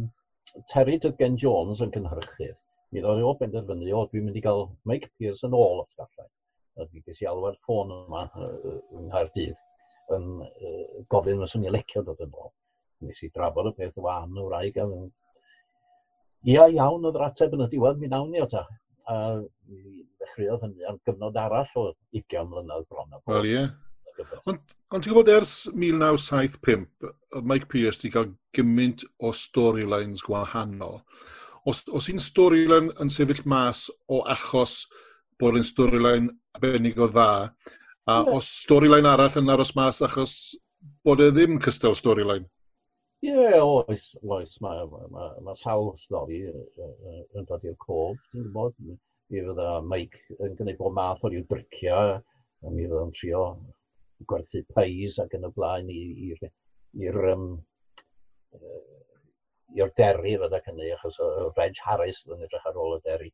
Terry 0.72 0.96
Dudgen 1.02 1.36
Jones 1.38 1.82
yn 1.84 1.92
cynhyrchydd, 1.94 2.56
mi 2.90 3.04
oedd 3.04 3.22
e 3.22 3.26
o 3.28 3.34
benderfynu, 3.38 3.92
o, 3.94 4.00
dwi'n 4.10 4.26
mynd 4.26 4.40
i 4.40 4.42
gael 4.42 4.66
Mike 4.90 5.12
Pierce 5.14 5.46
yn 5.46 5.54
ôl 5.54 5.84
os 5.84 5.92
gallai. 6.00 6.26
A 6.76 6.86
mi 6.90 7.04
ges 7.06 7.22
i 7.22 7.28
alwad 7.30 7.60
ffôn 7.62 7.94
yma 7.94 8.24
yng 8.34 9.06
Nghaerdydd 9.06 9.62
yn 10.16 10.26
uh, 10.46 11.04
gofyn 11.14 11.46
os 11.46 11.54
o'n 11.56 11.68
i 11.68 11.70
lecio 11.72 12.02
dod 12.08 12.24
yn 12.26 12.34
ôl. 12.34 12.50
Nes 13.06 13.22
i 13.22 13.30
drafod 13.30 13.70
y 13.70 13.74
peth 13.78 14.02
o 14.02 14.08
wahan 14.08 14.42
o'r 14.42 14.50
rhaid 14.50 14.74
gan 14.80 14.96
Ia 16.46 16.66
iawn 16.74 17.06
oedd 17.06 17.16
yr 17.18 17.24
ateb 17.26 17.54
yn 17.56 17.64
y 17.64 17.70
diwedd, 17.70 18.02
mi 18.02 18.10
nawn 18.10 18.28
ni 18.30 18.42
o 18.42 18.50
ta 18.50 18.66
a 19.06 19.16
mi 19.68 20.04
ddechreuodd 20.04 20.64
hynny 20.66 20.86
ar 20.90 21.00
gyfnod 21.06 21.38
arall 21.40 21.80
o 21.80 21.84
20 22.16 22.48
mlynedd 22.50 22.86
bron. 22.90 23.18
Wel 23.30 23.50
ie. 23.50 23.64
Ond 24.48 24.76
on 24.94 25.02
ti'n 25.02 25.12
gwybod 25.12 25.30
ers 25.30 25.54
1975, 25.72 26.86
Mike 27.44 27.68
Pierce 27.72 28.00
wedi 28.00 28.12
cael 28.14 28.30
gymaint 28.56 29.04
o 29.20 29.32
storylines 29.36 30.24
gwahanol. 30.26 31.02
Os, 31.66 31.82
os 31.92 32.08
un 32.12 32.22
storyline 32.22 32.94
yn 33.02 33.10
sefyll 33.12 33.42
mas 33.50 33.86
o 34.08 34.22
achos 34.30 34.86
bod 35.40 35.58
yn 35.58 35.66
storyline 35.66 36.32
arbennig 36.56 36.98
o 36.98 37.10
dda, 37.10 37.50
a 38.06 38.20
os 38.32 38.48
storyline 38.62 39.10
arall 39.10 39.40
yn 39.42 39.52
aros 39.52 39.74
mas 39.76 40.00
achos 40.06 40.36
bod 41.04 41.20
e 41.20 41.32
ddim 41.34 41.58
cystal 41.62 41.96
storyline. 41.98 42.46
Ie, 43.24 43.30
yeah, 43.32 43.62
oes, 43.64 44.10
oes, 44.28 44.58
mae 44.60 44.82
mae, 44.92 45.06
mae, 45.08 45.28
mae 45.44 45.56
sawl 45.56 45.94
stori 45.96 46.42
yn 46.52 47.46
dod 47.48 47.64
i'r 47.64 47.78
cof, 47.80 48.18
dwi'n 48.32 48.44
gwybod. 48.44 48.76
Mi 49.32 49.40
fydda 49.46 49.68
Mike 49.88 50.36
yn 50.44 50.52
gwneud 50.58 50.76
bod 50.82 50.94
math 50.98 51.24
o 51.24 51.30
ryw 51.32 51.46
driciau, 51.48 52.12
a 52.20 52.74
mi 52.74 52.84
fydda'n 52.84 53.14
trio 53.16 53.40
gwerthu 54.28 54.62
peis 54.76 55.16
ac 55.24 55.32
yn 55.38 55.48
y 55.48 55.52
blaen 55.56 55.88
i'r 55.96 57.22
um, 57.32 57.48
i'r 59.80 59.96
deri 59.96 60.36
fydda 60.44 60.60
hynny, 60.68 60.92
achos 60.98 61.16
o 61.24 61.32
Reg 61.56 61.80
Harris 61.88 62.22
yn 62.28 62.44
edrych 62.44 62.68
ar 62.68 62.80
ôl 62.84 62.98
y 63.00 63.02
deri. 63.08 63.32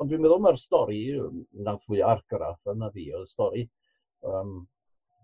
Ond 0.00 0.08
dwi'n 0.08 0.24
meddwl 0.24 0.40
mae'r 0.48 0.60
stori, 0.64 1.02
na'n 1.52 1.84
fwy 1.84 2.00
argraff 2.00 2.72
yna 2.72 2.88
fi, 2.96 3.10
oedd 3.12 3.28
y 3.28 3.34
stori 3.36 3.68
um, 4.24 4.62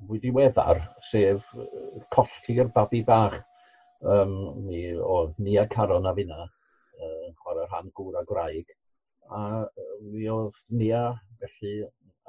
fwy 0.05 0.21
diweddar, 0.29 0.85
sef 1.09 1.57
colli'r 2.13 2.77
babi 2.77 3.07
bach 3.09 3.41
um, 4.03 4.35
mi 4.67 4.83
oedd 4.95 5.39
Nia 5.43 5.67
Caron 5.71 6.07
a 6.07 6.15
fi 6.17 6.27
yn 6.27 6.35
uh, 6.35 6.47
chwarae 7.41 7.67
rhan 7.67 7.91
gŵr 7.97 8.21
a 8.21 8.25
graig, 8.29 8.71
a 9.31 9.43
mi 10.05 10.29
oedd 10.33 10.59
Nia, 10.71 11.03
felly 11.43 11.75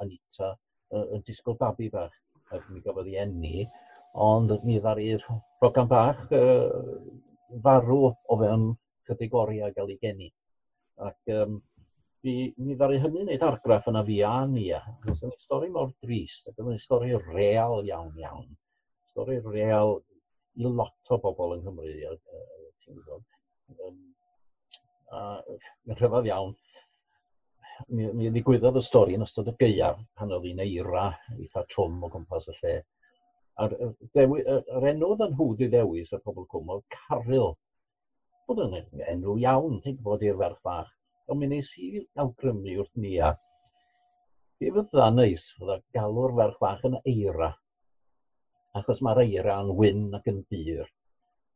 Anita, 0.02 0.52
uh, 0.94 1.06
yn 1.16 1.24
disgwyl 1.26 1.58
babi 1.60 1.90
bach, 1.92 2.14
ac 2.50 2.66
mi 2.70 2.82
gafodd 2.84 3.08
ei 3.10 3.20
enni, 3.22 3.66
ond 4.18 4.52
mi 4.66 4.78
ddari'r 4.80 5.24
rogan 5.62 5.88
bach 5.90 6.26
uh, 6.34 6.68
farw 7.62 8.06
o 8.10 8.38
fewn 8.40 8.70
chydig 9.06 9.34
oriau 9.34 9.74
gael 9.74 9.92
ei 9.94 9.98
geni. 10.02 10.30
Ac 11.00 11.34
um, 11.34 11.60
mi, 12.26 12.34
mi 12.58 12.76
ddari 12.76 13.00
hynny 13.02 13.24
wneud 13.24 13.46
argraff 13.46 13.88
yna 13.90 14.02
fi 14.06 14.20
a 14.26 14.34
ni. 14.50 14.68
Oedd 14.74 15.24
yn 15.26 15.34
stori 15.40 15.70
mor 15.74 15.92
drist, 16.02 16.50
ac 16.50 16.60
yn 16.62 16.78
stori 16.82 17.14
real 17.30 17.80
iawn 17.86 18.18
iawn. 18.20 18.48
Stori 19.10 19.40
real 19.46 19.98
i 20.60 20.68
lot 20.68 21.12
o 21.14 21.18
bobl 21.22 21.56
yng 21.56 21.64
Nghymru. 21.64 23.20
Yym, 23.80 23.98
a 25.10 25.20
yn 25.46 25.96
rhyfedd 25.96 26.28
iawn, 26.30 26.54
mi, 27.88 28.08
mi 28.12 28.30
ddigwyddodd 28.30 28.78
y 28.80 28.82
stori 28.84 29.16
yn 29.16 29.24
ystod 29.24 29.50
y 29.50 29.54
gaeaf 29.60 30.00
pan 30.18 30.32
oedd 30.36 30.46
hi'n 30.48 30.62
eira 30.64 31.06
eitha 31.36 31.64
trwm 31.72 32.02
o 32.04 32.10
gwmpas 32.12 32.50
y 32.52 32.56
lle. 32.60 32.74
A'r, 33.60 33.76
dewi, 34.16 34.44
yr 34.46 34.88
enw 34.92 35.10
oedd 35.12 35.24
yn 35.26 35.36
hwd 35.38 35.64
i 35.66 35.70
ddewis 35.72 36.14
y 36.16 36.20
pobl 36.24 36.46
cwm 36.52 36.74
oedd 36.76 36.86
Caryl. 36.96 37.54
Oedd 38.50 38.64
yn 38.66 38.76
enw 39.14 39.36
iawn, 39.42 39.80
ti'n 39.84 39.98
gwybod, 39.98 40.26
i'r 40.26 40.38
ferch 40.40 40.60
bach. 40.66 40.92
Ond 41.30 41.40
mi 41.40 41.50
nes 41.50 41.72
i 41.78 41.90
awgrymu 42.20 42.76
wrth 42.82 42.96
ni 42.98 43.16
a. 43.22 43.34
Fe 44.60 44.72
fydda 44.76 45.10
neis, 45.14 45.44
fydda 45.58 45.80
galw'r 45.96 46.34
ferch 46.38 46.56
bach 46.62 46.86
yn 46.88 46.98
eira 47.04 47.54
achos 48.78 49.02
mae'r 49.04 49.22
eira 49.24 49.58
yn 49.64 49.72
wyn 49.78 50.08
ac 50.18 50.28
yn 50.30 50.40
dyr, 50.52 50.88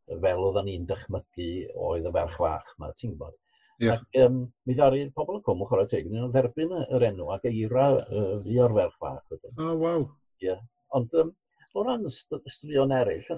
fel 0.08 0.44
oedden 0.46 0.68
ni'n 0.68 0.86
dychmygu 0.88 1.48
oedd 1.88 2.08
y 2.08 2.12
ferch 2.16 2.36
fach 2.40 2.72
yma, 2.76 2.90
ti'n 2.98 3.14
gwybod. 3.14 3.36
Yeah. 3.82 3.98
Ac 3.98 4.18
um, 4.22 4.40
mi 4.66 4.76
ddari 4.76 5.04
pobl 5.14 5.40
y 5.40 5.44
cwm 5.46 5.64
o 5.64 5.68
chwarae 5.70 5.90
teg, 5.90 6.10
nhw'n 6.10 6.32
dderbyn 6.34 6.74
yr 6.84 7.06
enw 7.10 7.30
ac 7.34 7.46
eira 7.50 7.88
uh, 8.02 8.36
fi 8.44 8.58
o'r 8.62 8.76
ferch 8.76 8.98
fach. 9.02 9.34
O, 9.34 9.54
oh, 9.56 9.72
waw. 9.82 10.04
Yeah. 10.42 10.60
Ond 10.94 11.14
um, 11.20 11.32
o 11.74 11.86
ran 11.86 12.06
ystrion 12.06 12.94
eraill, 12.94 13.30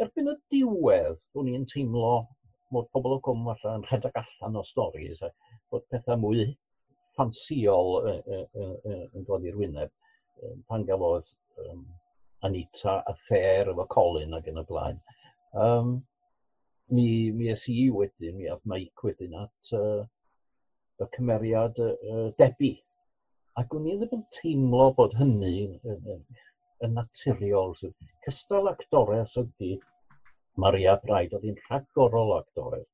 erbyn 0.00 0.32
y 0.32 0.36
diwedd, 0.54 1.20
o'n 1.36 1.50
i'n 1.52 1.66
teimlo 1.68 2.14
bod 2.72 2.88
pobl 2.94 3.18
y 3.18 3.22
cwm 3.26 3.48
falle 3.50 3.76
yn 3.76 3.86
rhedeg 3.88 4.20
allan 4.22 4.60
o 4.60 4.64
storys, 4.64 5.24
bod 5.72 5.84
pethau 5.92 6.20
mwy 6.22 6.46
ffansiol 7.16 7.98
yn 8.06 9.26
dod 9.26 9.44
i'r 9.44 9.58
wyneb 9.58 9.92
pan 10.70 10.86
gafodd 10.88 11.26
um, 11.66 11.82
Anita 12.46 13.00
a 13.06 13.14
Fair 13.28 13.70
efo 13.72 13.86
Colin 13.90 14.36
ac 14.36 14.48
yn 14.50 14.60
y 14.60 14.64
blaen. 14.68 15.00
Um, 15.52 15.98
mi, 16.94 17.08
mi 17.36 17.50
es 17.52 17.66
i 17.70 17.88
wedyn, 17.94 18.36
mi 18.38 18.48
oedd 18.50 18.64
Mike 18.70 19.06
wedyn 19.06 19.36
at 19.42 19.74
uh, 19.76 20.04
y 21.00 21.08
cymeriad 21.16 21.78
uh, 21.84 22.28
Debi. 22.38 22.74
Ac 23.60 23.74
o'n 23.76 23.88
i 23.90 23.96
ddim 23.98 24.18
yn 24.18 24.26
teimlo 24.34 24.90
bod 24.96 25.16
hynny 25.18 25.54
yn, 25.66 25.78
yn, 26.14 26.24
yn 26.86 26.96
naturiol. 26.96 27.74
Cystal 28.24 28.70
actores 28.72 29.36
ydy 29.40 29.76
Maria 30.60 30.96
Braid, 31.02 31.34
oedd 31.34 31.46
hi'n 31.48 31.58
rhagorol 31.68 32.36
actores. 32.38 32.88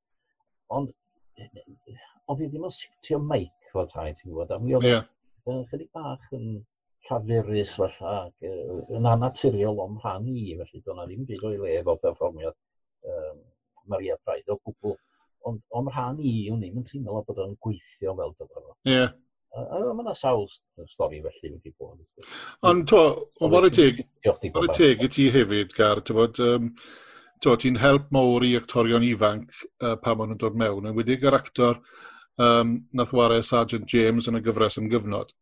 Ond 0.73 0.93
oedd 1.39 2.41
hi 2.41 2.49
ddim 2.49 2.67
yn 2.67 2.75
siwtio 2.75 3.21
Mike 3.23 3.73
fel 3.73 3.91
tai, 3.93 4.11
ti'n 4.17 4.33
gwybod? 4.33 4.55
A 4.55 4.63
mi 4.63 4.75
oedd 4.77 4.89
yeah. 4.89 5.07
chydig 5.47 5.91
bach 5.95 6.33
yn 6.37 6.65
lladfurus 7.09 7.75
falle, 7.79 8.15
ac 8.27 8.95
yn 8.99 9.11
anaturiol 9.11 9.83
o'n 9.85 9.99
rhan 10.03 10.31
i, 10.33 10.47
felly 10.61 10.83
doedd 10.85 11.05
ddim 11.05 11.27
byd 11.29 11.45
o'i 11.49 11.61
le 11.61 11.75
efo 11.81 11.97
perfformiad 12.03 12.57
um, 13.13 13.45
Maria 13.93 14.17
Praid 14.25 14.51
o 14.53 14.59
gwbl. 14.63 14.97
Ond 15.47 15.63
o'n 15.79 15.93
rhan 15.93 16.19
i, 16.19 16.35
o'n 16.51 16.65
i'm 16.67 16.81
yn 16.83 16.89
teimlo 16.89 17.23
bod 17.27 17.43
o'n 17.45 17.55
gweithio 17.63 18.17
fel 18.19 18.35
dyfa 18.35 18.63
fo. 18.63 18.77
Ie. 18.89 18.97
Yeah. 18.97 19.15
Uh, 19.57 19.93
Mae 19.95 20.05
yna 20.05 20.13
sawl 20.19 20.45
stori 20.91 21.23
felly 21.25 21.53
wedi 21.55 21.73
bod. 21.79 22.01
Ond 22.69 22.85
to, 22.91 23.03
o 23.41 23.49
bore 23.49 23.71
teg, 23.73 24.03
bore 24.53 24.75
teg 24.75 25.05
i 25.07 25.09
ti 25.13 25.31
hefyd, 25.33 25.73
Gar, 25.79 26.03
ti'n 26.05 26.19
bod, 26.19 26.41
um, 26.45 26.73
to, 27.41 27.55
ti'n 27.63 27.81
help 27.81 28.11
mawr 28.13 28.45
i 28.45 28.53
actorion 28.59 29.07
ifanc 29.07 29.63
uh, 29.81 29.95
pa 30.03 30.13
maen 30.13 30.35
nhw'n 30.35 30.43
dod 30.43 30.59
mewn, 30.61 30.91
yn 30.91 30.99
wedi 30.99 31.17
gyr 31.23 31.39
actor 31.39 31.81
um, 32.43 32.77
nath 32.93 33.15
ware 33.17 33.41
Sergeant 33.47 33.89
James 33.89 34.29
yn 34.29 34.37
y 34.41 34.45
gyfres 34.45 34.77
am 34.83 34.91
gyfnod. 34.93 35.33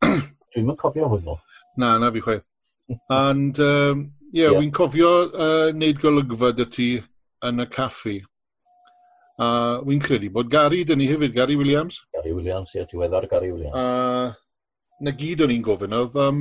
Dwi'n 0.55 0.69
mynd 0.69 0.79
cofio 0.79 1.11
hwnnw. 1.11 1.35
Na, 1.81 1.97
na 1.99 2.11
fi 2.15 2.23
chwaith. 2.25 2.49
And, 3.09 3.59
um, 3.61 4.13
yeah, 4.33 4.51
yeah. 4.51 4.59
wy'n 4.59 4.73
cofio 4.75 5.11
uh, 5.33 5.73
wneud 5.73 6.01
golygfa 6.03 6.53
dy 6.59 6.67
ti 6.77 6.89
yn 7.49 7.65
y 7.65 7.69
caffi. 7.73 8.19
A 9.35 9.47
uh, 9.47 9.77
wy'n 9.87 10.03
credu 10.03 10.31
bod 10.35 10.51
Gary 10.53 10.85
dyn 10.87 11.01
ni 11.01 11.09
hefyd, 11.11 11.35
Gary 11.35 11.57
Williams. 11.59 12.03
Gary 12.15 12.35
Williams, 12.37 12.75
ie, 12.75 12.81
yeah, 12.81 12.89
diweddar 12.91 13.27
Gary 13.31 13.51
Williams. 13.55 13.75
A 13.75 13.85
uh, 13.85 14.35
na 15.05 15.15
gyd 15.19 15.43
o'n 15.45 15.55
i'n 15.55 15.65
gofyn, 15.65 15.97
oedd 15.97 16.17
um, 16.23 16.41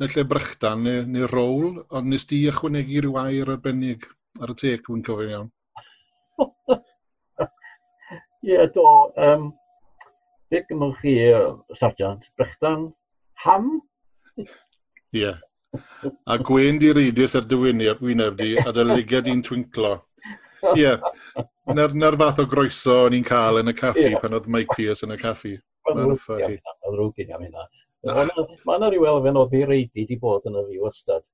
na 0.00 0.08
lle 0.10 0.24
brychdan 0.28 0.84
neu, 0.84 1.04
neu 1.08 1.28
rôl, 1.30 1.80
ond 1.94 2.10
nes 2.10 2.26
di 2.28 2.42
ychwanegu 2.50 3.04
rhyw 3.04 3.20
air 3.22 3.54
arbennig 3.54 4.04
ar 4.42 4.52
y 4.52 4.58
tec, 4.60 4.90
wy'n 4.90 5.04
cofyn 5.06 5.32
iawn. 5.32 5.50
Ie, 8.44 8.50
yeah, 8.50 8.66
do. 8.74 8.84
Um, 9.16 9.52
Fe 10.52 10.60
gymwch 10.68 11.00
chi, 11.00 11.14
uh, 11.32 11.54
Sargent, 11.78 12.28
brychdan 12.38 12.90
Ham? 13.46 13.70
Ie. 15.14 15.20
Yeah. 15.20 15.38
A 16.26 16.38
gwen 16.38 16.78
di 16.78 16.90
reidus 16.94 17.34
ar 17.34 17.44
er 17.44 17.48
dy 17.50 17.58
wyneb 17.58 18.36
di, 18.38 18.56
a 18.58 18.72
dy 18.74 18.84
ligad 18.88 19.28
di'n 19.28 19.42
twinclo. 19.46 19.94
Ie. 20.74 20.82
Yeah. 20.82 20.98
Na'r, 21.70 21.94
nar 21.94 22.18
fath 22.18 22.42
o 22.42 22.46
groeso 22.50 23.04
o'n 23.06 23.16
i'n 23.18 23.26
cael 23.26 23.62
yn 23.62 23.70
y 23.70 23.76
caffi 23.78 24.08
yeah. 24.08 24.20
pan 24.22 24.34
oedd 24.36 24.50
Mike 24.50 24.74
Pierce 24.74 25.06
yn 25.06 25.14
y 25.14 25.18
caffi. 25.20 25.54
Mae'n 25.86 26.14
uffa 26.16 26.40
chi. 26.42 26.58
Mae'n 26.58 26.98
rwgyd 26.98 27.30
am 27.34 27.46
hynna. 27.46 27.66
Mae 28.04 28.78
yna 28.80 28.90
rhyw 28.90 29.06
elfen 29.12 29.38
o 29.40 29.46
ddireidi 29.50 30.06
di 30.10 30.18
bod 30.20 30.50
yn 30.50 30.58
y 30.60 30.64
fi 30.72 30.82
wastad. 30.82 31.26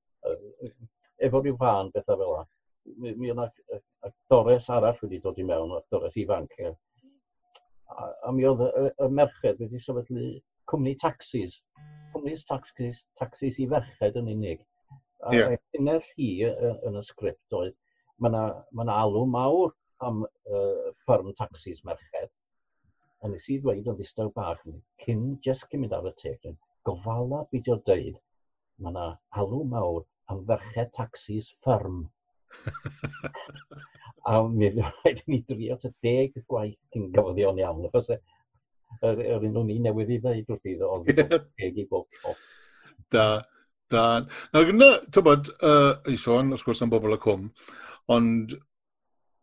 Efo 1.21 1.41
rhyw 1.41 1.57
fan 1.59 1.91
bethau 1.95 2.21
fel 2.21 2.35
yna. 2.35 2.45
Mi 3.17 3.33
yna 3.33 3.49
actores 4.05 4.69
arall 4.73 5.01
wedi 5.03 5.21
dod 5.23 5.41
i 5.41 5.45
mewn, 5.47 5.73
actores 5.77 6.17
ifanc. 6.21 6.53
A, 7.91 8.07
a 8.29 8.31
mi 8.33 8.45
oedd 8.47 8.63
y, 8.69 8.87
y 8.93 9.09
merched 9.09 9.59
wedi 9.61 9.81
sefydlu 9.81 10.29
cwmni 10.69 10.95
taxis. 10.99 11.61
Cwmnis 12.13 12.43
taxis, 12.47 13.05
taxis 13.19 13.59
i 13.61 13.67
ferched 13.71 14.19
yn 14.19 14.29
unig. 14.33 14.65
A 15.21 15.35
yeah. 15.35 15.55
unner 15.77 16.01
hi 16.15 16.29
yn 16.47 16.97
y 16.97 17.03
sgript 17.05 17.55
oedd, 17.57 17.75
mae 18.21 18.31
yna 18.31 18.43
ma 18.77 18.87
alw 18.97 19.25
mawr 19.29 19.75
am 20.05 20.23
uh, 20.25 20.91
ffyrm 21.03 21.31
taxis 21.37 21.83
merched. 21.87 22.31
A 23.21 23.29
nes 23.29 23.45
i 23.53 23.59
ddweud 23.61 23.85
yn 23.85 23.99
ddistaw 23.99 24.31
bach 24.33 24.63
cyn 25.05 25.27
jes 25.45 25.61
cyn 25.69 25.83
mynd 25.83 25.93
ar 25.97 26.09
y 26.09 26.13
teg, 26.17 26.55
gofala 26.87 27.43
beidio 27.51 27.77
dweud, 27.85 28.17
mae 28.81 28.93
yna 28.93 29.07
alw 29.43 29.61
mawr 29.75 30.03
am 30.31 30.41
ferched 30.49 30.95
taxis 30.97 31.51
ffyrm. 31.61 32.07
a 34.27 34.41
mi 34.49 34.69
ddim 34.69 34.89
rhaid 34.89 35.21
ni 35.27 35.39
drio 35.47 35.77
at 35.77 35.85
y 35.87 35.93
deg 36.05 36.41
gwaith 36.49 36.79
cyn 36.93 37.11
gyfoddion 37.13 37.61
iawn, 37.61 37.85
achos 37.89 38.09
e- 38.15 38.21
yr, 38.99 39.21
yr 39.35 39.47
un 39.49 39.61
o'n 39.61 39.71
i 39.73 39.77
newydd 39.83 40.11
i 40.15 40.19
ddweud 40.23 40.51
wrth 40.55 40.73
iddo, 40.73 40.91
oedd 40.97 41.45
geg 41.61 41.79
i 41.81 41.87
bob. 41.89 42.07
tro. 42.19 42.35
Da, 43.11 43.27
da. 43.91 44.03
Nawr 44.53 44.67
gyda, 44.71 44.91
ti'n 45.11 45.27
bod, 45.27 45.53
uh, 45.67 45.93
i 46.11 46.17
sôn, 46.19 46.53
wrth 46.55 46.65
gwrs, 46.67 46.83
am 46.85 46.93
bobl 46.93 47.17
y 47.17 47.19
cwm, 47.21 47.47
ond 48.15 48.55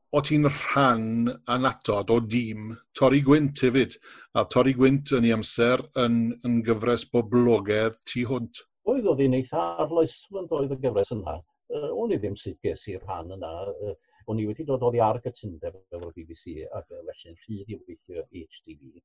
o 0.08 0.22
ti'n 0.24 0.48
rhan 0.48 1.28
anatod 1.52 2.10
o 2.14 2.18
dîm 2.24 2.72
Torri 2.96 3.20
Gwynt 3.24 3.60
hefyd. 3.64 3.98
A 4.34 4.46
Torri 4.48 4.72
Gwynt 4.76 5.12
yn 5.18 5.28
ei 5.28 5.34
amser 5.36 5.84
yn, 6.00 6.32
yn 6.48 6.62
gyfres 6.64 7.04
boblogaidd 7.12 7.98
tu 8.08 8.24
hwnt. 8.30 8.64
Oedd 8.88 9.08
oedd 9.10 9.20
hi'n 9.20 9.36
eitha 9.36 9.64
arloesol 9.84 10.46
oedd 10.46 10.72
y 10.78 10.80
gyfres 10.86 11.12
yna. 11.16 11.36
Uh, 11.68 11.90
o'n 11.92 12.14
i 12.14 12.20
ddim 12.20 12.38
sydd 12.40 12.56
ges 12.64 12.86
i'r 12.88 13.02
rhan 13.04 13.34
yna. 13.36 13.52
Uh, 13.74 13.96
o'n 14.32 14.40
i 14.40 14.46
wedi 14.48 14.64
dod 14.68 14.84
oddi 14.88 15.00
ar 15.04 15.20
gytundeb 15.24 15.76
efo'r 15.76 16.14
BBC 16.16 16.64
ac 16.64 16.88
felly'n 16.88 17.36
rhydd 17.44 17.74
i 17.74 17.78
weithio 17.82 18.24
HDB 18.32 19.02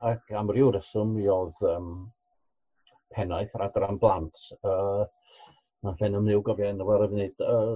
ac 0.00 0.32
am 0.38 0.50
ryw 0.52 0.70
reswm 0.74 1.14
mi 1.16 1.28
oedd 1.30 1.60
um, 1.68 1.90
pennaeth 3.14 3.54
yr 3.56 3.68
adran 3.68 4.00
blant, 4.02 4.48
uh, 4.62 5.04
Mae'n 5.84 5.96
ffen 5.98 6.14
ymwneud 6.16 6.44
gofio 6.46 6.64
enw 6.70 6.90
ar 6.94 7.02
y 7.04 7.06
funud, 7.12 7.42
uh, 7.44 7.74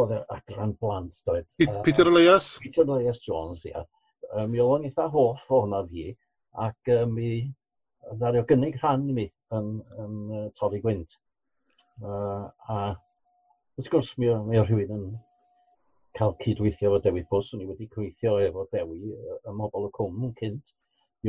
oedd 0.00 0.12
adran 0.32 0.70
blant, 0.80 1.18
doedd. 1.26 1.44
Uh, 1.60 1.82
Peter 1.84 2.08
Elias? 2.08 2.46
Peter 2.62 2.88
Elias 2.88 3.20
Jones, 3.26 3.66
ia. 3.68 3.82
Uh, 4.30 4.46
mi 4.48 4.62
oedd 4.64 4.78
yn 4.78 4.88
eitha 4.88 5.10
hoff 5.12 5.44
o 5.52 5.60
hwnna 5.66 5.82
fi, 5.90 6.06
ac 6.64 6.92
uh, 6.94 7.02
mi 7.10 7.28
ddario 8.22 8.46
gynnig 8.48 8.78
rhan 8.80 9.04
i 9.12 9.16
mi 9.18 9.26
yn, 9.58 9.68
yn, 10.00 10.16
uh, 10.32 10.46
torri 10.56 10.80
gwynt. 10.80 11.18
Uh, 12.00 12.48
a 12.72 12.78
wrth 13.76 13.92
gwrs 13.92 14.14
mi, 14.16 14.32
mi 14.48 14.62
oedd 14.62 14.72
rhywun 14.72 14.96
yn 14.96 15.06
cael 16.16 16.32
cydweithio 16.40 16.88
efo 16.88 17.02
Dewi 17.04 17.26
Pws, 17.28 17.52
o'n 17.52 17.66
i 17.66 17.68
wedi 17.68 17.90
cweithio 17.92 18.38
efo 18.46 18.64
Dewi 18.72 19.12
y 19.12 19.54
mhobl 19.58 19.90
y 19.90 19.92
cwm 19.98 20.32
cynt 20.40 20.72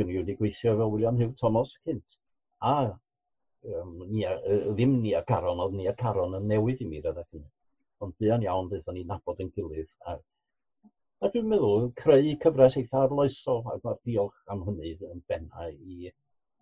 mi 0.04 0.18
wedi 0.18 0.36
gweithio 0.36 0.74
efo 0.74 0.88
William 0.92 1.18
Hugh 1.20 1.34
Thomas 1.40 1.72
cynt. 1.84 2.18
A 2.60 2.76
um, 2.86 3.92
ni 4.10 4.24
a, 4.28 4.36
ddim 4.68 5.00
ni 5.02 5.14
a 5.14 5.22
Caron, 5.24 5.60
oedd 5.64 5.76
ni 5.76 5.88
a 5.88 5.94
Caron 5.96 6.36
yn 6.38 6.48
newydd 6.50 6.82
i 6.84 6.88
mi 6.88 7.00
rydych 7.00 7.28
hynny. 7.32 7.48
Ond 8.04 8.16
buan 8.20 8.44
iawn 8.44 8.70
ddeithon 8.70 8.98
ni 8.98 9.04
nabod 9.08 9.40
yn 9.42 9.52
gilydd. 9.56 9.92
A, 10.06 10.16
a 11.24 11.30
dwi'n 11.32 11.48
meddwl, 11.50 11.90
creu 11.96 12.36
cyfres 12.42 12.78
eitha 12.80 13.06
arloesol, 13.06 13.62
a 13.72 13.78
mae'r 13.82 14.00
diolch 14.04 14.52
am 14.52 14.64
hynny 14.68 14.96
yn 15.08 15.22
benna 15.28 15.70
i 15.72 16.12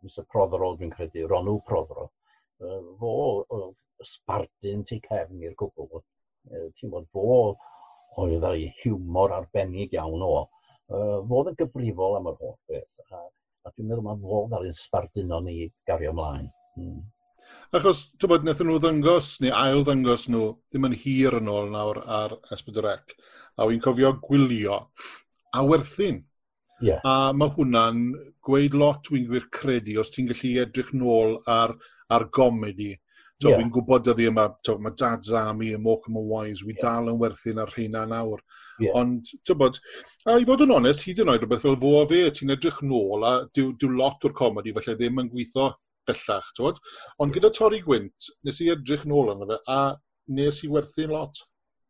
Mr 0.04 0.26
Prothero, 0.30 0.74
dwi'n 0.78 0.92
credu, 0.94 1.26
Ronw 1.30 1.58
Prothero. 1.66 2.10
Uh, 2.62 2.80
fo 3.00 3.12
oedd 3.50 3.80
sbardyn 4.06 4.84
tu 4.86 5.00
cefn 5.02 5.42
i'r 5.42 5.56
gwbl. 5.58 6.04
Uh, 6.50 6.68
ti'n 6.78 6.92
bod 6.92 7.08
fo 7.12 7.24
oedd 8.22 8.44
ei 8.52 8.68
hiwmor 8.82 9.34
arbennig 9.34 9.96
iawn 9.96 10.22
o 10.22 10.34
uh, 10.92 11.18
fod 11.30 11.50
yn 11.52 11.58
gyfrifol 11.60 12.18
am 12.18 12.30
yr 12.32 12.38
holl 12.40 12.58
beth. 12.70 13.02
A, 13.10 13.24
a 13.64 13.72
dwi'n 13.72 13.90
meddwl 13.90 14.06
mae 14.06 14.20
fod 14.22 14.56
ar 14.56 14.68
un 14.68 14.78
sbarduno 14.78 15.40
ni 15.44 15.68
gario 15.88 16.14
ymlaen. 16.14 16.50
Mm. 16.80 17.02
Achos, 17.74 18.04
ti'n 18.18 18.30
bod, 18.30 18.44
wnaethon 18.44 18.70
nhw 18.70 18.78
ddyngos, 18.82 19.30
neu 19.42 19.54
ail 19.58 19.82
ddyngos 19.86 20.28
nhw, 20.30 20.44
ddim 20.70 20.88
yn 20.88 20.96
hir 21.00 21.38
yn 21.40 21.50
ôl 21.50 21.72
nawr 21.72 22.00
ar 22.18 22.36
S4C, 22.54 23.16
a 23.58 23.66
wy'n 23.68 23.82
cofio 23.84 24.14
gwylio 24.22 24.78
a 25.54 25.64
werthin. 25.66 26.22
Yeah. 26.84 27.00
A 27.06 27.32
mae 27.36 27.52
hwnna'n 27.54 28.04
gweud 28.44 28.76
lot 28.78 29.10
wy'n 29.12 29.26
gwir 29.28 29.48
credu 29.54 29.98
os 30.02 30.12
ti'n 30.12 30.28
gallu 30.30 30.52
edrych 30.64 30.92
nôl 30.96 31.38
ar, 31.50 31.74
ar 32.12 32.28
gomedi 32.34 32.92
So, 33.42 33.50
yeah. 33.50 33.58
fi'n 33.58 33.70
gwybod 33.74 34.04
dyddi 34.06 34.28
yma, 34.30 34.44
so, 34.64 34.76
mae 34.78 34.94
Dad's 34.94 35.32
Army 35.34 35.72
y 35.74 35.78
Morecambe 35.82 36.20
and 36.20 36.30
Wise, 36.30 36.62
wy 36.64 36.76
yeah. 36.76 36.82
dal 36.84 37.10
yn 37.10 37.18
werthu'n 37.18 37.58
ar 37.60 37.72
hynna 37.74 38.04
nawr. 38.08 38.42
Yeah. 38.78 38.94
Ond, 39.00 39.32
ti'n 39.44 39.58
bod, 39.58 39.80
a 40.30 40.36
i 40.38 40.46
fod 40.46 40.62
yn 40.64 40.74
onest, 40.76 41.02
hyd 41.08 41.24
yn 41.24 41.32
oed 41.32 41.42
rhywbeth 41.42 41.64
fel 41.66 41.78
fo 41.82 41.90
a 41.98 42.04
fe, 42.10 42.20
ti'n 42.36 42.54
edrych 42.54 42.78
nôl, 42.86 43.26
a 43.26 43.32
dyw, 43.56 43.72
dyw 43.80 43.90
lot 43.98 44.28
o'r 44.28 44.36
comedi 44.38 44.74
felly 44.76 44.94
ddim 45.00 45.18
yn 45.24 45.32
gweithio 45.32 45.72
bellach, 46.06 46.52
ti'n 46.54 46.68
bod? 46.68 46.78
Ond 47.24 47.34
gyda 47.34 47.50
Torri 47.58 47.82
Gwynt, 47.82 48.30
nes 48.46 48.62
i 48.62 48.70
edrych 48.76 49.04
nôl 49.10 49.34
yna 49.34 49.50
fe, 49.50 49.58
a 49.74 49.80
nes 50.38 50.62
i 50.62 50.70
werthu'n 50.70 51.14
lot. 51.16 51.42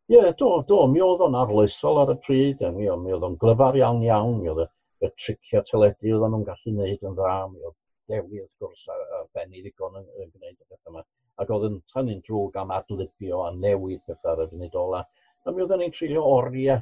Ie, 0.09 0.17
yeah, 0.17 0.33
do, 0.37 0.49
do, 0.69 0.81
mi 0.89 1.01
oedd 1.01 1.23
o'n 1.25 1.37
arlysol 1.37 2.01
ar 2.01 2.13
y 2.13 2.17
pryd, 2.25 2.61
e, 2.61 2.69
a 2.89 2.97
mi 2.97 3.13
oedd 3.13 3.29
o'n 3.29 3.37
glyfar 3.41 3.77
iawn 3.79 4.03
iawn, 4.05 4.39
mi 4.41 4.49
oedd 4.51 4.65
y 4.65 5.13
tricio 5.21 5.61
teledu 5.69 6.13
oedden 6.15 6.33
nhw'n 6.33 6.45
gallu 6.49 6.73
wneud 6.73 7.09
yn 7.09 7.17
dda, 7.17 7.37
mi 7.53 7.61
oedd 7.61 7.77
dewi 8.11 8.41
wrth 8.41 8.57
gwrs 8.61 8.85
ar, 8.93 9.01
ar 9.19 9.29
ben 9.33 9.53
i 9.53 9.63
ddigon 9.63 9.97
yn, 10.01 10.05
yn 10.21 10.29
gwneud 10.29 10.57
y 10.57 10.65
pethau 10.67 10.93
yma 10.93 11.05
ac 11.41 11.51
oedd 11.51 11.67
yn 11.69 11.77
tan 11.91 12.09
un 12.11 12.21
drwg 12.25 12.57
am 12.61 12.73
adlybio 12.75 13.41
a 13.45 13.51
newid 13.55 14.03
pethau 14.07 14.33
ar 14.33 14.43
y 14.45 14.49
funud 14.51 14.77
ola. 14.81 15.01
A 15.45 15.53
mi 15.53 15.63
oedden 15.63 15.81
ni'n 15.83 15.95
trilio 15.95 16.23
oriau 16.25 16.77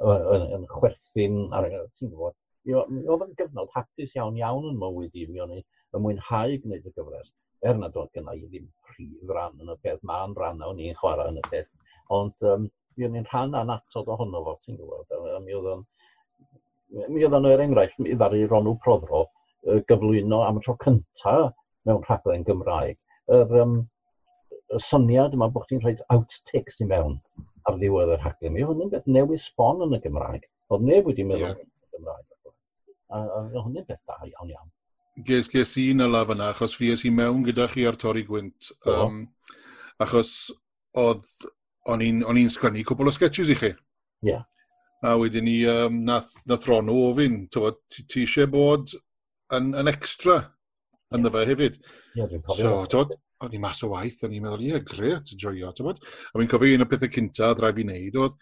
yn, 0.00 0.46
yn, 0.56 0.66
chwerthin, 0.70 1.38
ar 1.56 1.68
y 1.68 1.70
ti'n 1.98 2.12
gwybod, 2.12 2.36
mi 2.64 3.04
oedd 3.08 3.24
yn 3.26 3.36
gyfnod 3.38 3.72
hapus 3.76 4.16
iawn 4.16 4.38
iawn 4.40 4.68
yn 4.70 4.80
mywyd 4.80 5.16
i, 5.16 5.26
mi 5.30 5.40
o'n 5.44 5.56
i 5.56 5.60
yn 5.60 6.04
mwynhau 6.04 6.58
gwneud 6.64 6.86
y 6.86 6.92
gyfres. 6.94 7.32
Er 7.66 7.76
nad 7.76 7.96
oedd 7.96 8.12
gynnau 8.16 8.38
i 8.38 8.46
ddim 8.46 8.68
prif 8.88 9.32
ran 9.32 9.58
yn 9.60 9.72
y 9.72 9.76
peth, 9.84 10.04
mae'n 10.06 10.36
ran 10.36 10.62
o'n 10.64 10.80
i'n 10.80 10.96
chwarae 11.00 11.32
yn 11.32 11.40
y 11.40 11.46
peth. 11.48 11.72
Ond 12.16 12.48
um, 12.52 12.68
mi 12.96 13.08
o'n 13.08 13.18
i'n 13.20 13.28
rhan 13.32 13.56
anatod 13.58 14.08
ohono 14.12 14.44
fo, 14.46 14.56
ti'n 14.64 14.78
gwybod, 14.78 15.18
a 15.36 15.40
mi 15.44 15.56
oedd 15.56 15.72
yn 15.74 15.84
mi 16.90 17.22
oedd 17.22 17.36
yn 17.38 17.46
er 17.46 17.62
enghraifft 17.62 18.00
i 18.02 18.16
ddaru 18.18 18.46
Ronw 18.50 18.74
Prothro 18.82 19.26
gyflwyno 19.88 20.40
am 20.42 20.58
y 20.58 20.64
tro 20.64 20.74
cyntaf 20.82 21.52
mewn 21.86 22.02
rhaglen 22.06 22.46
Gymraeg 22.48 22.98
yr, 23.36 23.54
um, 23.62 23.76
y 24.70 24.80
syniad 24.86 25.34
yma 25.36 25.50
bod 25.52 25.66
chi'n 25.68 25.82
rhoi 25.82 25.96
outtakes 26.14 26.80
i 26.82 26.88
mewn 26.90 27.18
ar 27.68 27.78
ddiwedd 27.78 28.14
yr 28.16 28.24
haglen. 28.24 28.54
Mi 28.54 28.66
hwnnw'n 28.66 28.92
beth 28.92 29.08
newydd 29.10 29.42
sbon 29.42 29.84
yn 29.86 29.96
y 29.96 30.02
Gymraeg. 30.04 30.46
Oedd 30.70 30.86
neb 30.86 31.08
wedi 31.10 31.26
meddwl 31.26 31.48
yeah. 31.48 31.56
yn 31.56 31.64
y 31.66 31.96
Gymraeg. 31.96 32.26
A, 33.10 33.22
a 33.22 33.42
hwnnw'n 33.64 33.88
beth 33.88 34.04
da 34.06 34.18
iawn 34.28 34.54
iawn. 34.54 34.70
Ges, 35.26 35.50
ges 35.52 35.74
i 35.80 35.90
un 35.92 36.06
ala 36.06 36.22
fyna, 36.28 36.52
achos 36.54 36.76
fi 36.78 36.92
es 36.94 37.02
i 37.04 37.10
mewn 37.12 37.42
gyda 37.44 37.66
chi 37.70 37.84
ar 37.88 37.98
Torri 38.00 38.22
Gwynt. 38.28 38.70
Um, 38.88 39.24
achos 40.00 40.32
oedd, 40.98 41.26
o'n 41.90 42.04
i'n 42.06 42.52
sgwennu 42.54 42.86
cwbl 42.86 43.10
o 43.10 43.14
sketches 43.14 43.50
i 43.52 43.58
chi. 43.58 43.74
Ie. 43.74 44.32
Yeah. 44.32 44.46
A 45.02 45.14
wedyn 45.16 45.46
ni, 45.48 45.58
um, 45.68 46.02
nath, 46.04 46.32
nath 46.48 46.66
Ron 46.68 46.90
o 46.92 46.96
ofyn, 47.08 47.42
ti 47.50 48.22
eisiau 48.22 48.50
bod 48.52 48.92
yn, 49.56 49.72
yn 49.80 49.88
extra 49.90 50.42
yn 51.16 51.26
yeah. 51.26 51.34
fe 51.34 51.44
hefyd. 51.48 51.80
Yeah, 52.18 52.38
so, 52.54 52.72
tywod, 52.90 53.16
o'n 53.44 53.56
i 53.56 53.60
mas 53.62 53.80
o 53.86 53.90
waith, 53.94 54.20
o'n 54.26 54.34
i'n 54.36 54.44
meddwl, 54.44 54.64
ie, 54.66 54.72
yeah, 54.74 54.84
gret, 54.84 55.32
joio, 55.40 55.72
tywod. 55.76 56.00
A 56.02 56.38
fi'n 56.38 56.50
cofio 56.50 56.76
un 56.76 56.84
o 56.84 56.88
pethau 56.90 57.12
cynta 57.14 57.50
dra 57.58 57.72
fi'n 57.76 57.90
neud 57.90 58.18
oedd 58.20 58.36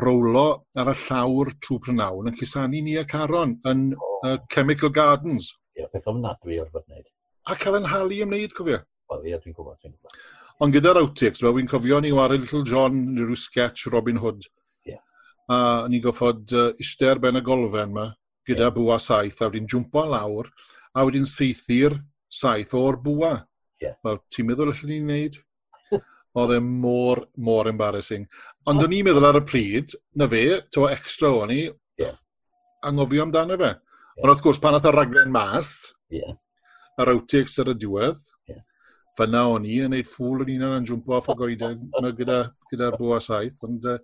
rowlo 0.00 0.46
ar 0.80 0.90
y 0.92 0.96
llawr 1.04 1.52
trwy 1.62 1.80
prynawn 1.86 2.30
yn 2.30 2.38
cusanu 2.38 2.82
ni 2.84 2.96
a 3.00 3.04
Caron 3.08 3.56
yn 3.70 3.86
oh. 3.94 4.16
uh, 4.26 4.38
Chemical 4.52 4.92
Gardens. 4.94 5.52
Ie, 5.74 5.82
yeah, 5.82 5.90
peth 5.92 6.10
ofnadwy 6.10 6.60
o'r 6.62 6.70
fod 6.72 6.86
wneud. 6.88 7.08
A 7.50 7.56
cael 7.60 7.80
yn 7.80 7.90
halu 7.92 8.20
ymwneud, 8.24 8.56
cofio? 8.56 8.82
Wel, 9.12 9.30
ie, 9.30 9.38
dwi'n 9.40 9.56
gwybod, 9.56 9.78
dwi'n 9.82 9.94
gwybod. 9.96 10.20
Ond 10.64 10.76
gyda'r 10.76 11.00
outtakes, 11.02 11.42
fel 11.42 11.56
fi'n 11.56 11.70
cofio 11.70 11.98
ni 12.00 12.12
wario 12.14 12.40
Little 12.42 12.62
John 12.68 13.00
neu 13.16 13.26
rhyw 13.26 13.40
sketch 13.40 13.88
Robin 13.92 14.20
Hood. 14.22 14.46
Yeah. 14.86 15.02
A 15.50 15.56
ni'n 15.90 16.04
goffod 16.04 16.54
uh, 16.54 16.70
eistedd 16.78 17.22
ben 17.24 17.40
y 17.40 17.42
golfen 17.44 17.90
yma 17.90 18.06
gyda 18.46 18.68
yeah. 18.68 18.76
bwa 18.76 19.00
saith 19.00 19.40
a 19.42 19.48
wedi'n 19.48 19.68
jwmpo 19.70 20.04
lawr 20.12 20.50
a 20.94 21.04
wedyn 21.06 21.26
seithi'r 21.28 21.98
saith 22.30 22.74
o'r 22.78 22.98
bwa. 23.02 23.34
Yeah. 23.82 23.96
Wel, 24.06 24.20
ti'n 24.32 24.48
meddwl 24.48 24.72
allan 24.72 24.92
ni'n 24.92 25.10
neud? 25.10 25.38
Oedd 26.40 26.54
e 26.56 26.60
mor, 26.64 27.24
mor 27.36 27.70
embarrassing. 27.70 28.26
Ond 28.70 28.84
o'n 28.84 28.94
i'n 28.96 29.08
meddwl 29.08 29.28
ar 29.28 29.40
y 29.40 29.44
pryd, 29.46 29.96
na 30.18 30.28
fe, 30.30 30.44
to 30.74 30.88
extra 30.90 31.30
o'n 31.34 31.52
i, 31.54 31.62
yeah. 32.00 32.14
angofio 32.86 33.26
amdano 33.26 33.58
fe. 33.60 33.72
Yeah. 33.74 34.22
Ond 34.22 34.30
wrth 34.30 34.44
gwrs, 34.46 34.62
pan 34.62 34.78
oedd 34.78 34.88
y 34.90 34.94
raglen 34.94 35.34
mas, 35.34 35.74
yeah. 36.14 36.36
yr 37.02 37.14
outtakes 37.16 37.58
ar 37.62 37.72
y 37.74 37.76
diwedd, 37.82 38.22
yeah 38.50 38.62
fyna 39.18 39.44
o'n 39.52 39.66
i 39.68 39.76
yn 39.84 39.92
neud 39.94 40.08
ffwl 40.10 40.42
o'n 40.42 40.50
unan 40.56 40.76
yn 40.80 40.86
jwmpo 40.88 41.14
off 41.18 41.28
o 41.30 41.36
goeden 41.38 41.84
gyda'r 42.18 42.48
gyda 42.72 42.90
bwa 42.98 43.20
saith. 43.22 43.60
Ond, 43.66 43.86
uh, 43.86 43.98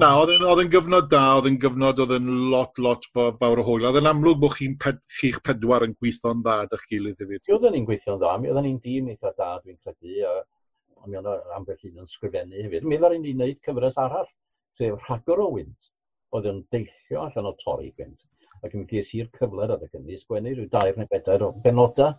na, 0.00 0.10
oedd 0.18 0.62
yn 0.64 0.72
gyfnod 0.72 1.06
da, 1.12 1.22
oedd 1.38 1.50
yn 1.52 1.58
gyfnod 1.62 2.02
oedd 2.02 2.16
yn 2.16 2.32
lot, 2.52 2.80
lot 2.82 3.06
fawr 3.14 3.62
o 3.62 3.66
hwyl. 3.68 3.86
Oedd 3.90 4.00
yn 4.00 4.10
amlwg 4.10 4.40
bod 4.42 4.56
chi'n 4.58 4.74
ped, 4.82 4.98
chi'ch 5.20 5.38
pedwar 5.46 5.86
yn 5.86 5.94
gweithio'n 6.00 6.42
dda 6.42 6.58
ydych 6.66 6.84
gilydd 6.90 7.22
i 7.22 7.30
fi. 7.30 7.40
oedden 7.54 7.76
ni'n 7.78 7.88
gweithio'n 7.90 8.20
dda, 8.22 8.34
mi 8.42 8.50
oedden 8.50 8.68
ni'n 8.68 8.82
dîm 8.88 9.14
eitha 9.14 9.34
da, 9.38 9.54
dwi'n 9.62 9.78
credu, 9.78 10.18
a, 10.26 10.34
a 10.98 11.08
mi 11.08 11.20
oedden 11.20 11.56
ambell 11.60 11.88
un 11.90 12.04
yn 12.04 12.12
sgrifennu 12.16 12.66
hefyd. 12.66 12.90
Mi 12.90 12.98
oedden 12.98 13.22
ni'n 13.22 13.38
gwneud 13.38 13.62
cyfres 13.68 14.02
arall, 14.02 14.30
sef 14.74 15.08
rhagor 15.08 15.46
o 15.46 15.50
wynt, 15.54 15.90
oedd 16.34 16.50
yn 16.50 16.62
deillio 16.74 17.28
allan 17.28 17.52
o 17.52 17.56
torri 17.62 17.94
gwynt. 17.94 18.26
Ac 18.64 18.74
yn 18.74 18.86
ges 18.90 19.10
i'r 19.14 19.30
cyfle 19.34 19.68
oedd 19.68 19.82
y 19.84 19.92
gynnu, 19.92 20.18
sgwennu 20.18 20.54
rhyw 20.56 20.70
dair 20.72 20.96
neu 20.98 21.10
bedair 21.10 21.44
o 21.46 21.52
benodau 21.62 22.14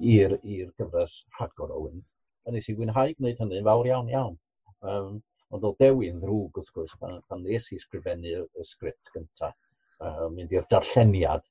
i'r 0.00 0.36
gyfres 0.78 1.24
rhagor 1.38 1.74
Owen. 1.76 2.04
A 2.46 2.54
nes 2.54 2.68
i 2.70 2.76
wynhau 2.76 3.14
gwneud 3.16 3.42
hynny'n 3.42 3.68
fawr 3.68 3.90
iawn 3.90 4.12
iawn. 4.12 4.36
Um, 4.80 5.20
ond 5.50 5.66
o 5.66 5.74
dewi'n 5.82 6.20
ddrwg 6.22 6.60
wrth 6.60 6.74
gwrs 6.74 6.94
pan, 7.00 7.18
pan 7.28 7.42
nes 7.44 7.66
i 7.74 7.76
sgrifennu 7.82 8.44
y 8.44 8.66
sgript 8.66 9.06
gyntaf, 9.14 9.56
um, 10.00 10.36
mynd 10.36 10.52
i'r 10.54 10.66
darlleniad, 10.70 11.44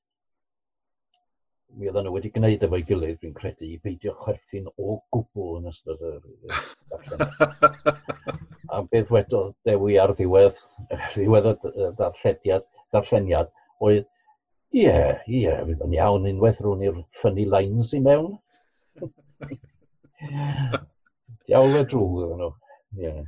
mi 1.78 1.86
oedden 1.86 2.04
nhw 2.06 2.14
wedi 2.16 2.30
gwneud 2.34 2.62
efo'i 2.66 2.84
gilydd, 2.86 3.18
dwi'n 3.20 3.36
credu, 3.36 3.64
i 3.68 3.70
beidio 3.82 4.12
chwerthin 4.24 4.66
o 4.70 4.72
gwbl 5.14 5.58
yn 5.60 5.70
ystod 5.70 6.00
yr 6.08 6.20
A 8.70 8.72
beth 8.86 9.10
wedodd 9.14 9.54
dewi 9.66 9.94
ar 10.02 10.10
ddiwedd, 10.16 10.56
ddiwedd 11.14 11.46
y 11.52 11.54
darlleniad, 11.98 12.64
darlleniad 12.94 13.48
oedd 13.86 14.06
Ie, 14.70 14.90
ie, 15.26 15.50
fydd 15.66 15.80
yn 15.82 15.94
iawn 15.96 16.26
unwaith 16.30 16.60
rwy'n 16.62 16.84
i'r 16.86 16.98
ffynnu 17.18 17.46
lines 17.50 17.88
i 17.96 17.98
mewn. 18.04 18.36
Diawl 21.48 21.74
y 21.74 21.82
drwg 21.90 22.18
oedden 22.20 22.38
nhw. 22.38 22.50
Yeah. 23.00 23.24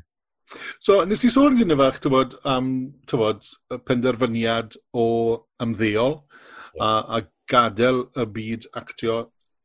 So, 0.78 1.00
nes 1.08 1.24
i 1.26 1.30
sôn 1.34 1.58
gyda 1.58 1.74
fach, 1.80 1.98
tywod, 2.04 2.36
am 2.46 2.68
tywod, 3.10 3.48
penderfyniad 3.88 4.76
o 4.94 5.06
ymddeol 5.64 6.14
yeah. 6.20 6.84
a, 6.86 7.18
a 7.18 7.18
gadael 7.50 8.04
y 8.22 8.28
byd 8.38 8.70
actio 8.78 9.18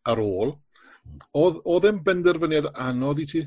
ar 0.09 0.23
ôl. 0.23 0.55
Oedd 1.37 1.85
e'n 1.91 2.01
benderfyniad 2.09 2.71
anodd 2.87 3.21
i 3.21 3.27
ti? 3.35 3.43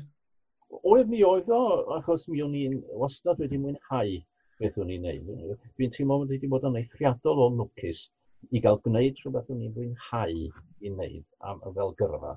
Oedd 0.87 1.11
mi 1.11 1.19
oedd 1.27 1.51
o, 1.51 1.61
achos 1.97 2.23
mi 2.31 2.39
o'n 2.47 2.55
i'n 2.55 2.79
wastad 2.95 3.43
wedi 3.43 3.59
mwynhau 3.59 4.15
beth 4.61 4.79
o'n 4.79 4.95
i'n 4.95 5.03
neud. 5.09 5.53
Dwi'n 5.75 5.91
teimlo 5.91 6.21
wedi 6.23 6.47
bod 6.47 6.71
yn 6.71 6.79
eithriadol 6.79 7.43
o 7.43 7.51
lwcus 7.59 8.07
i 8.49 8.61
gael 8.63 8.79
gwneud 8.85 9.19
rhywbeth 9.19 9.51
o'n 9.53 9.61
i'n 9.65 9.75
fwynhau 9.75 10.39
i 10.39 10.93
wneud 10.93 11.27
am 11.51 11.61
fel 11.67 11.93
gyrfa. 11.99 12.33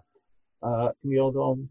A 0.65 0.75
mi 1.03 1.19
oedd 1.23 1.41
o'n... 1.47 1.65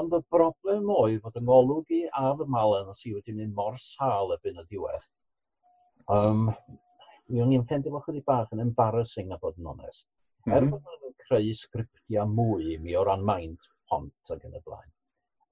Ond 0.00 0.14
y 0.16 0.20
broblem 0.32 0.88
oedd 0.94 1.22
fod 1.24 1.38
yng 1.38 1.46
ngolwg 1.48 1.90
i 1.92 2.02
a 2.16 2.32
fy 2.38 2.46
malen 2.48 2.92
sydd 2.96 3.18
wedi 3.18 3.34
mynd 3.36 3.56
mor 3.56 3.76
sal 3.84 4.32
ebyn 4.36 4.62
y 4.62 4.64
diwedd. 4.70 5.08
Um, 6.14 6.46
mi 7.28 7.42
o'n 7.44 7.52
i'n 7.52 7.66
ffendio 7.68 7.92
fo 7.92 8.00
chydig 8.06 8.24
bach 8.28 8.54
yn 8.56 8.64
embarrassing 8.64 9.34
a 9.34 9.38
bod 9.42 9.58
yn 9.60 9.68
onest. 9.74 10.06
Mm 10.46 10.52
-hmm. 10.52 10.56
Er 10.56 10.70
bod 10.70 10.86
nhw'n 10.86 11.16
creu 11.26 11.50
sgriptiau 11.62 12.30
mwy 12.32 12.78
mi 12.80 12.96
o 12.96 13.04
ran 13.04 13.24
maint, 13.30 13.68
ffont 13.84 14.32
ac 14.32 14.46
yn 14.48 14.56
y 14.56 14.62
blaen, 14.64 14.88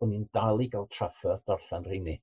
o'n 0.00 0.14
i'n 0.16 0.24
dal 0.32 0.62
i 0.64 0.70
gael 0.72 0.88
traffa 0.96 1.36
darllen 1.50 1.84
rheini. 1.84 2.16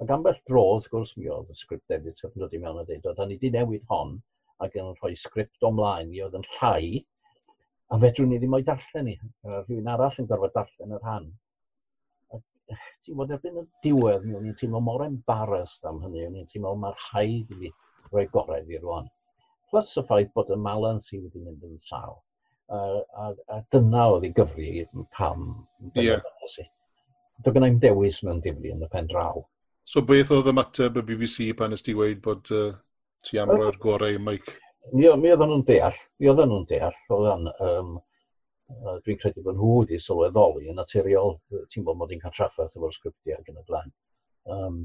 Ac 0.00 0.12
ambell 0.14 0.42
dro, 0.48 0.64
wrth 0.76 0.90
gwrs, 0.92 1.14
mi 1.18 1.28
oedd 1.32 1.52
y 1.52 1.58
sgript 1.58 1.96
editor 1.96 2.32
yn 2.32 2.44
dod 2.44 2.56
i 2.56 2.60
mewn 2.62 2.80
a 2.80 2.86
dweud, 2.88 3.06
oedd 3.10 3.22
ni 3.26 3.36
wedi 3.36 3.52
newid 3.54 3.86
hon 3.90 4.18
ac 4.64 4.76
yn 4.80 4.94
rhoi 4.96 5.12
sgript 5.16 5.66
omlaen 5.66 6.12
i 6.14 6.22
oedd 6.24 6.36
yn 6.38 6.46
llai, 6.54 7.04
a 7.90 7.98
fedrwn 7.98 8.30
ni 8.30 8.38
ddim 8.38 8.56
o'i 8.56 8.66
darllen 8.66 9.08
ni. 9.08 9.16
Rhywun 9.44 9.92
arall 9.92 10.18
yn 10.22 10.28
gorfod 10.30 10.54
darllen 10.54 10.96
yr 10.96 11.04
rhan. 11.04 11.30
Eh, 12.70 12.82
ti'n 13.04 13.18
bod 13.18 13.32
erbyn 13.34 13.62
y 13.62 13.64
diwedd, 13.84 14.26
mi 14.26 14.36
o'n 14.38 14.46
i'n 14.46 14.58
teimlo 14.58 14.80
mor 14.84 15.04
embarrassed 15.06 15.86
am 15.90 16.02
hynny, 16.04 16.26
o'n 16.28 16.36
i'n 16.38 16.50
teimlo 16.50 16.76
mae'r 16.78 16.98
rhaid 17.08 17.54
i 17.56 17.72
roi 18.12 18.26
gorau 18.30 18.70
i 18.70 18.82
rwan. 18.82 19.08
Plus 19.70 19.90
y 19.98 20.04
ffaith 20.06 20.30
bod 20.34 20.50
y 20.54 20.58
malans 20.58 21.10
sydd 21.10 21.26
wedi 21.26 21.42
mynd 21.44 21.66
yn 21.66 21.78
sal. 21.86 22.20
A, 22.70 22.78
a, 23.22 23.30
a, 23.50 23.62
dyna 23.74 24.06
oedd 24.12 24.28
ei 24.28 24.34
gyfri 24.34 24.84
pam. 25.16 25.48
Yeah. 25.98 26.22
Doedd 27.42 27.56
gen 27.56 27.80
dewis 27.82 28.20
mewn 28.26 28.42
difri 28.44 28.70
yn 28.74 28.86
y 28.86 28.90
pen 28.92 29.10
draw. 29.10 29.42
So 29.84 30.02
beth 30.06 30.30
oedd 30.34 30.50
y 30.50 30.54
mateb 30.54 31.00
y 31.00 31.04
BBC 31.06 31.50
pan 31.58 31.74
ysdi 31.74 31.96
wedi 31.98 32.20
bod 32.22 32.50
uh, 32.54 32.70
ti 33.26 33.40
am 33.40 33.50
roi'r 33.54 33.78
gorau 33.80 34.14
i 34.14 34.20
Mike? 34.22 34.56
Mi, 34.92 35.08
mi 35.20 35.32
oedden 35.32 35.50
nhw'n 35.50 35.66
deall, 35.68 35.98
mi 36.20 36.30
oedden 36.30 36.50
nhw'n 36.50 36.68
deall, 36.70 36.96
oedden, 37.16 37.50
um, 37.66 37.98
dwi'n 39.04 39.18
credu 39.20 39.44
bod 39.44 39.58
nhw 39.58 39.74
wedi 39.80 39.98
sylweddoli 40.00 40.70
yn 40.70 40.78
naturiol, 40.80 41.36
ti'n 41.72 41.84
bod 41.86 41.98
mod 42.00 42.14
i'n 42.14 42.22
cael 42.22 42.34
traffaeth 42.36 42.78
efo'r 42.78 42.96
sgriptiau 42.96 43.38
ac 43.40 43.52
yn 43.52 43.60
y 43.60 43.66
blaen. 43.68 43.92
Um, 44.50 44.80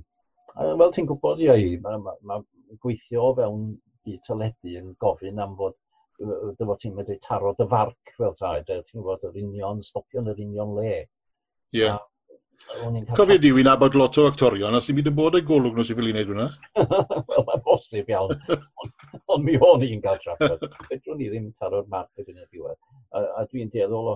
fel 0.56 0.94
ti'n 0.96 1.10
gwybod 1.10 1.44
ie, 1.46 1.76
mae 1.84 2.02
ma, 2.02 2.16
ma 2.28 2.40
gweithio 2.82 3.32
fewn 3.38 3.70
byd 4.06 4.24
teledu 4.28 4.78
yn 4.82 4.94
gofyn 5.02 5.42
am 5.42 5.56
fod 5.60 5.78
dyfod 6.60 6.80
ti'n 6.82 6.96
medru 6.96 7.18
taro 7.24 7.54
dy 7.58 7.68
farc 7.72 8.14
fel 8.18 8.36
tai, 8.40 8.60
e, 8.64 8.82
ti'n 8.88 9.04
fod 9.04 9.26
yr 9.28 9.40
union, 9.42 9.82
stopio 9.84 10.22
yn 10.22 10.32
yr 10.32 10.44
union 10.46 10.76
le. 10.78 10.92
Ie. 10.96 11.82
Yeah. 11.82 12.00
Cofio 13.16 13.38
di, 13.42 13.52
wy'n 13.56 13.70
abod 13.72 13.96
lot 14.00 14.18
o 14.22 14.26
actorion, 14.30 14.76
a 14.76 14.82
sy'n 14.84 14.98
byd 14.98 15.10
yn 15.12 15.16
bod 15.18 15.38
ei 15.38 15.46
golwg 15.48 15.76
nhw 15.76 15.86
sy'n 15.88 15.98
fel 16.00 16.10
i 16.10 16.14
wneud 16.14 16.32
hwnna. 16.32 16.48
Wel, 17.32 17.44
mae'n 17.50 17.64
bosib 17.66 18.12
iawn. 18.12 18.34
Ond 19.34 19.46
mi 19.46 19.58
o'n 19.70 19.86
i'n 19.86 20.04
cael 20.04 20.22
trafod. 20.24 20.66
Fedrwn 20.90 21.20
ni 21.22 21.30
ddim 21.32 21.52
taro'r 21.60 21.88
marc 21.92 22.24
ydyn 22.24 22.42
y 22.42 22.48
diwedd. 22.50 22.80
A, 23.16 23.24
a 23.42 23.46
dwi'n 23.52 23.72
deddol 23.74 24.12
o, 24.14 24.16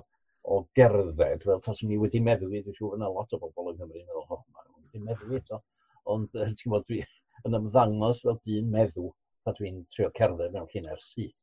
o 0.50 0.62
gerdded, 0.78 1.46
fel 1.46 1.64
tas 1.66 1.84
ni 1.84 2.00
wedi 2.02 2.22
meddwl, 2.26 2.52
dwi'n 2.52 2.78
siŵr 2.78 2.98
yna 3.00 3.12
lot 3.14 3.36
o 3.36 3.42
bobl 3.42 3.74
yng 3.74 3.80
Nghymru 3.80 4.04
yn 4.04 4.08
meddwl, 4.10 4.28
oh, 4.38 4.44
mae'n 4.56 4.72
wedi 4.78 5.04
meddwl 5.08 5.40
eto. 5.40 5.62
Ond 6.10 6.32
ti'n 6.34 6.74
bod 6.74 6.88
dwi 6.90 7.04
yn 7.48 7.60
ymddangos 7.60 8.24
fel 8.26 8.40
dyn 8.48 8.72
meddwl, 8.74 9.12
a 9.48 9.54
dwi'n 9.56 9.84
trio 9.94 10.10
cerdded 10.18 10.56
mewn 10.56 10.70
llunau'r 10.74 11.04
syth. 11.04 11.38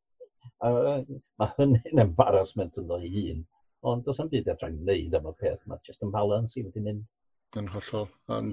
A, 0.62 0.70
mae 1.40 1.52
hynny'n 1.58 2.02
embarrassment 2.02 2.76
yn 2.78 2.84
ynddo 2.84 3.00
i 3.02 3.12
hun. 3.14 3.44
Ond 3.86 4.02
does 4.06 4.18
am 4.18 4.30
byd 4.32 4.48
edrych 4.50 4.72
yn 4.72 4.80
wneud 4.82 5.14
am 5.14 5.28
y 5.30 5.32
peth, 5.38 5.60
mae 5.70 5.78
jyst 5.86 6.02
yn 6.02 6.10
balans 6.14 6.56
i 6.58 6.64
wedi 6.64 6.82
mynd. 6.82 7.04
Yn 7.60 7.68
hollol. 7.70 8.08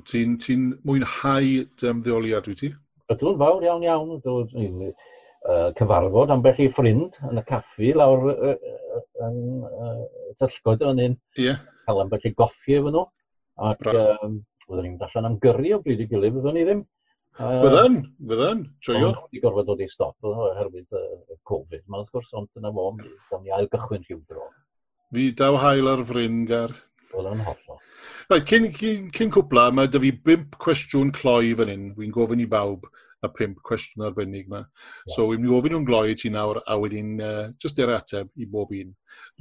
Ti'n 0.09 0.35
ti 0.43 0.55
mwynhau 0.59 1.47
dy 1.81 1.89
ymddeoliad 1.89 2.49
wyt 2.51 2.61
ti? 2.61 2.69
Ydw'n 3.09 3.39
fawr 3.41 3.65
iawn 3.65 3.85
iawn. 3.87 4.13
Ydw'n 4.19 4.77
uh, 4.85 5.71
cyfarfod 5.79 6.29
am 6.29 6.37
ambell 6.37 6.61
i 6.61 6.69
ffrind 6.75 7.17
yn 7.31 7.41
y 7.41 7.45
caffi 7.49 7.91
lawr 7.97 8.29
yn 8.29 9.41
uh, 9.65 9.99
tyllgoed 10.39 10.85
yn 10.91 11.03
un. 11.07 11.19
Ie. 11.39 11.49
Yeah. 11.49 11.65
Cael 11.87 12.03
am 12.03 12.07
ambell 12.07 12.29
i 12.29 12.35
goffi 12.37 12.77
efo 12.77 12.93
nhw. 12.93 13.05
Ac 13.73 13.89
um, 13.89 14.39
byddwn 14.67 14.87
ni'n 14.87 15.05
allan 15.07 15.31
am 15.31 15.41
gyrru 15.41 15.75
o 15.75 15.83
bryd 15.83 16.05
i 16.05 16.09
gilydd, 16.13 16.37
byddwn 16.37 16.59
ni 16.59 16.67
ddim. 16.67 16.85
Uh, 17.33 17.59
Byddwn, 17.63 17.95
byddwn, 18.29 18.67
joio. 18.85 19.07
Ond 19.09 19.23
wedi 19.25 19.41
gorfod 19.41 19.65
dod 19.71 19.81
i 19.81 19.89
stop 19.89 20.29
oherwydd 20.29 20.93
y 20.93 21.01
uh, 21.01 21.37
Covid, 21.49 21.81
mae'n 21.87 22.03
wrth 22.03 22.13
gwrs, 22.13 22.29
ond 22.37 22.51
dyna 22.53 22.69
fo, 22.75 22.91
o'n 23.33 23.47
i 23.49 23.53
ail 23.57 23.69
gychwyn 23.73 24.05
rhyw 24.05 24.21
dro. 24.29 24.51
Fi 25.13 25.29
daw 25.37 25.59
hael 25.61 25.87
ar 25.91 26.01
fryn, 26.09 26.45
Gar. 26.49 26.71
Wel, 27.13 27.27
hollol. 27.45 27.81
Right, 28.31 28.45
cyn, 28.49 28.63
cyn, 28.73 29.09
cyn 29.13 29.31
cwpla, 29.33 29.67
mae 29.75 29.89
dy 29.91 29.99
fi 30.01 30.09
bimp 30.25 30.55
cwestiwn 30.63 31.11
cloi 31.13 31.51
fan 31.59 31.69
hyn. 31.69 31.83
Wy'n 31.97 32.13
gofyn 32.15 32.41
i 32.41 32.47
bawb 32.49 32.87
y 33.21 33.29
pimp 33.35 33.59
cwestiwn 33.67 34.07
arbennig 34.07 34.47
yma. 34.47 34.63
Yeah. 34.63 35.13
So, 35.13 35.27
wy'n 35.29 35.43
mynd 35.43 35.51
i 35.51 35.53
ofyn 35.57 35.75
nhw'n 35.75 35.85
gloi 35.85 36.15
ti 36.17 36.31
nawr, 36.33 36.63
a 36.65 36.77
wedyn 36.81 37.11
uh, 37.21 37.51
just 37.61 37.77
i'r 37.83 37.93
ateb 37.93 38.31
i 38.41 38.47
bob 38.49 38.73
un. 38.73 38.89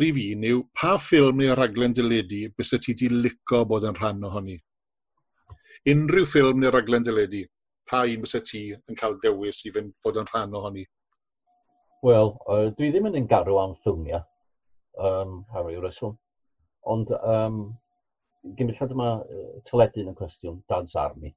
Rif 0.02 0.18
un 0.20 0.44
yw, 0.50 0.60
pa 0.76 0.98
ffilm 1.00 1.40
neu 1.40 1.54
raglen 1.56 1.96
dyledu 1.96 2.42
bys 2.58 2.74
ti 2.76 2.96
di 2.98 3.08
lico 3.14 3.62
bod 3.70 3.86
yn 3.88 3.96
rhan 3.96 4.20
ohoni? 4.28 4.58
Unrhyw 5.88 6.28
ffilm 6.28 6.60
neu 6.60 6.74
raglen 6.74 7.06
dyledu, 7.06 7.46
pa 7.88 8.02
un 8.10 8.26
bys 8.26 8.36
ti 8.50 8.66
yn 8.74 8.98
cael 8.98 9.16
dewis 9.24 9.62
i 9.64 9.72
fynd 9.72 9.96
fod 10.04 10.20
yn 10.20 10.28
rhan 10.28 10.58
ohoni? 10.60 10.84
Wel, 12.04 12.34
uh, 12.50 12.68
dwi 12.76 12.92
ddim 12.92 13.08
yn 13.08 13.22
un 13.22 13.30
garw 13.30 13.56
am 13.62 13.78
ffilmiau 13.80 14.20
um, 14.98 15.40
ar 15.52 15.66
ryw 15.68 15.82
reswm. 15.84 16.16
Ond 16.92 17.12
um, 17.20 17.62
gymryd 18.58 18.94
yma 18.94 19.14
teledu 19.68 20.02
yn 20.02 20.12
y 20.12 20.18
cwestiwn, 20.18 20.60
Dad's 20.70 20.96
Army. 20.98 21.32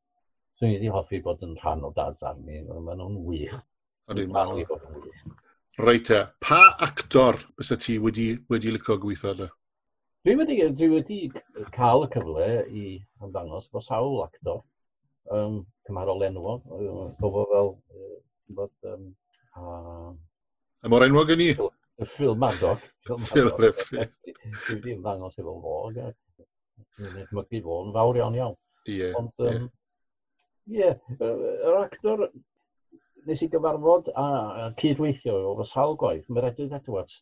Swn 0.56 0.72
i 0.72 0.78
wedi 0.78 0.92
hoffi 0.94 1.22
bod 1.24 1.44
yn 1.46 1.58
rhan 1.60 1.84
o 1.86 1.92
Dad's 1.96 2.24
Army, 2.26 2.62
maen 2.66 3.02
nhw'n 3.02 3.20
wych. 3.28 3.58
Oedden 4.10 4.32
nhw'n 4.32 5.34
Reit 5.76 6.08
e, 6.16 6.22
pa 6.40 6.62
actor 6.80 7.36
bys 7.60 7.74
ti 7.84 7.98
wedi, 8.00 8.30
wedi 8.48 8.72
licio 8.72 8.96
gweithio 9.02 9.34
yna? 9.36 9.50
Dwi 10.24 10.36
wedi, 10.40 10.56
dwi 10.72 10.88
wedi 10.94 11.18
cael 11.76 12.06
y 12.06 12.08
cyfle 12.14 12.48
i 12.72 12.86
ymddangos 13.20 13.68
bod 13.74 13.84
sawl 13.84 14.22
actor 14.24 14.62
um, 15.36 15.60
cymharol 15.86 16.24
enwog, 16.30 16.64
gofo 17.20 17.44
fel, 17.52 17.74
bod, 18.56 18.72
um, 18.88 19.10
a... 19.60 19.66
Y 20.86 20.94
mor 20.94 21.04
enwog 21.06 21.36
yn 21.36 21.44
i? 21.44 21.50
Y 21.96 22.06
ffilm 22.10 22.42
Madoc. 22.42 22.82
Ffilm 23.08 23.54
Madoc. 23.56 23.84
Dwi'n 23.92 24.82
ddim 24.82 25.02
ddangos 25.04 25.38
efo 25.40 25.56
fo. 25.64 25.76
Dwi'n 25.96 27.22
edmygu 27.24 27.62
fo 27.64 27.80
yn 27.86 27.94
fawr 27.96 28.20
iawn 28.20 28.40
iawn. 28.40 28.58
Ie. 28.92 29.14
Ond, 29.18 29.32
um, 29.48 29.70
ie, 30.72 30.92
yr 31.16 31.78
actor 31.80 32.28
nes 33.26 33.42
i 33.42 33.50
gyfarfod 33.50 34.12
a, 34.14 34.26
a 34.26 34.68
cydweithio 34.82 35.38
o 35.54 35.66
sawl 35.66 35.96
gwaith, 36.02 36.28
mae'r 36.30 36.52
Edwin 36.52 36.76
Edwards. 36.78 37.22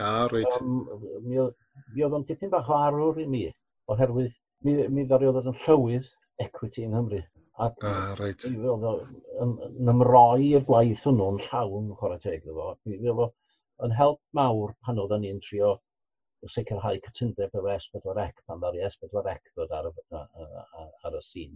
A, 0.00 0.26
reit. 0.32 0.56
Um, 0.60 0.80
mi 1.22 1.38
oedd 1.38 2.16
o'n 2.16 2.26
dipyn 2.26 2.50
bach 2.50 2.70
o 2.70 2.80
arwr 2.80 3.20
i 3.22 3.28
mi, 3.30 3.44
oherwydd 3.92 4.34
mi, 4.66 4.74
mi 4.90 5.06
ddario 5.06 5.34
ddod 5.34 5.52
yn 5.52 5.60
llywydd 5.66 6.10
equity 6.42 6.88
yng 6.88 6.96
Nghymru. 6.96 7.22
Ac 7.62 7.84
ah, 7.86 8.16
reit. 8.18 8.48
mi 8.50 8.66
oedd 8.72 8.88
o'n 8.88 9.92
ymroi 9.92 10.54
y 10.58 10.64
gwaith 10.66 11.04
hwnnw'n 11.06 11.38
llawn, 11.46 11.92
chwarae 12.00 12.22
teg, 12.24 12.48
mi 12.48 12.98
oedd 13.12 13.28
yn 13.82 13.94
help 13.98 14.20
mawr 14.36 14.74
pan 14.84 15.00
oedden 15.02 15.24
ni'n 15.24 15.42
trio 15.42 15.74
sicrhau 16.50 16.98
cytundeb 17.06 17.48
efo 17.48 17.68
S4C 17.74 18.44
pan 18.46 18.60
ddari 18.60 18.82
S4C 18.86 19.52
ddod 19.54 19.72
ar, 19.72 19.90
ar, 20.20 20.90
ar 21.08 21.18
y 21.18 21.22
sîn. 21.24 21.54